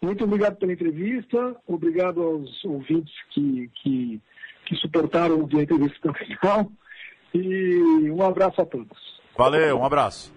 Muito 0.00 0.24
obrigado 0.24 0.56
pela 0.56 0.72
entrevista, 0.72 1.54
obrigado 1.66 2.22
aos 2.22 2.64
ouvintes 2.64 3.12
que, 3.30 3.70
que, 3.82 4.20
que 4.64 4.76
suportaram 4.76 5.46
a 5.52 5.62
entrevista 5.62 5.98
até 5.98 6.10
o 6.10 6.26
final 6.26 6.72
e 7.34 8.10
um 8.10 8.22
abraço 8.22 8.62
a 8.62 8.66
todos. 8.66 9.20
Valeu, 9.36 9.78
um 9.78 9.84
abraço. 9.84 10.32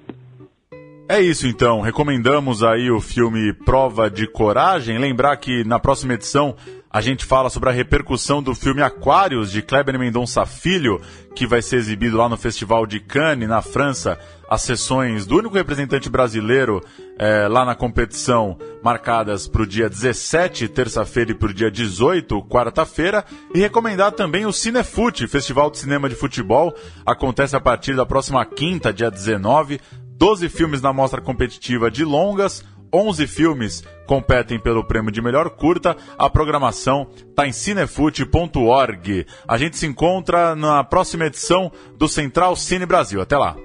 É 1.07 1.19
isso 1.21 1.45
então, 1.45 1.81
recomendamos 1.81 2.63
aí 2.63 2.89
o 2.89 3.01
filme 3.01 3.51
Prova 3.53 4.09
de 4.09 4.25
Coragem. 4.25 4.97
Lembrar 4.97 5.35
que 5.35 5.63
na 5.65 5.77
próxima 5.77 6.13
edição 6.13 6.55
a 6.89 7.01
gente 7.01 7.25
fala 7.25 7.49
sobre 7.49 7.69
a 7.69 7.73
repercussão 7.73 8.41
do 8.41 8.55
filme 8.55 8.81
Aquários 8.81 9.51
de 9.51 9.61
Kleber 9.61 9.99
Mendonça 9.99 10.45
Filho, 10.45 11.01
que 11.35 11.45
vai 11.45 11.61
ser 11.61 11.75
exibido 11.77 12.17
lá 12.17 12.29
no 12.29 12.37
Festival 12.37 12.85
de 12.85 13.01
Cannes, 13.01 13.49
na 13.49 13.61
França. 13.61 14.17
As 14.49 14.61
sessões 14.61 15.25
do 15.25 15.37
único 15.37 15.55
representante 15.55 16.09
brasileiro 16.09 16.81
é, 17.17 17.47
lá 17.47 17.65
na 17.65 17.75
competição, 17.75 18.57
marcadas 18.83 19.47
para 19.47 19.63
o 19.63 19.67
dia 19.67 19.89
17, 19.89 20.67
terça-feira, 20.67 21.31
e 21.31 21.33
para 21.33 21.49
o 21.49 21.53
dia 21.53 21.71
18, 21.71 22.41
quarta-feira. 22.43 23.25
E 23.53 23.59
recomendar 23.59 24.11
também 24.11 24.45
o 24.45 24.53
Cinefute, 24.53 25.27
Festival 25.27 25.69
de 25.69 25.79
Cinema 25.79 26.07
de 26.07 26.15
Futebol. 26.15 26.73
Acontece 27.05 27.55
a 27.55 27.59
partir 27.59 27.95
da 27.95 28.05
próxima 28.05 28.45
quinta, 28.45 28.93
dia 28.93 29.09
19. 29.09 29.81
12 30.23 30.47
filmes 30.47 30.81
na 30.81 30.93
mostra 30.93 31.19
competitiva 31.19 31.91
de 31.91 32.05
longas, 32.05 32.63
11 32.93 33.27
filmes 33.27 33.83
competem 34.07 34.57
pelo 34.57 34.81
prêmio 34.81 35.11
de 35.11 35.21
melhor 35.21 35.49
curta. 35.49 35.97
A 36.17 36.29
programação 36.29 37.09
está 37.29 37.45
em 37.45 37.51
cinefute.org. 37.51 39.27
A 39.45 39.57
gente 39.57 39.77
se 39.77 39.85
encontra 39.85 40.55
na 40.55 40.81
próxima 40.81 41.25
edição 41.25 41.69
do 41.97 42.07
Central 42.07 42.55
Cine 42.55 42.85
Brasil. 42.85 43.19
Até 43.19 43.37
lá. 43.37 43.57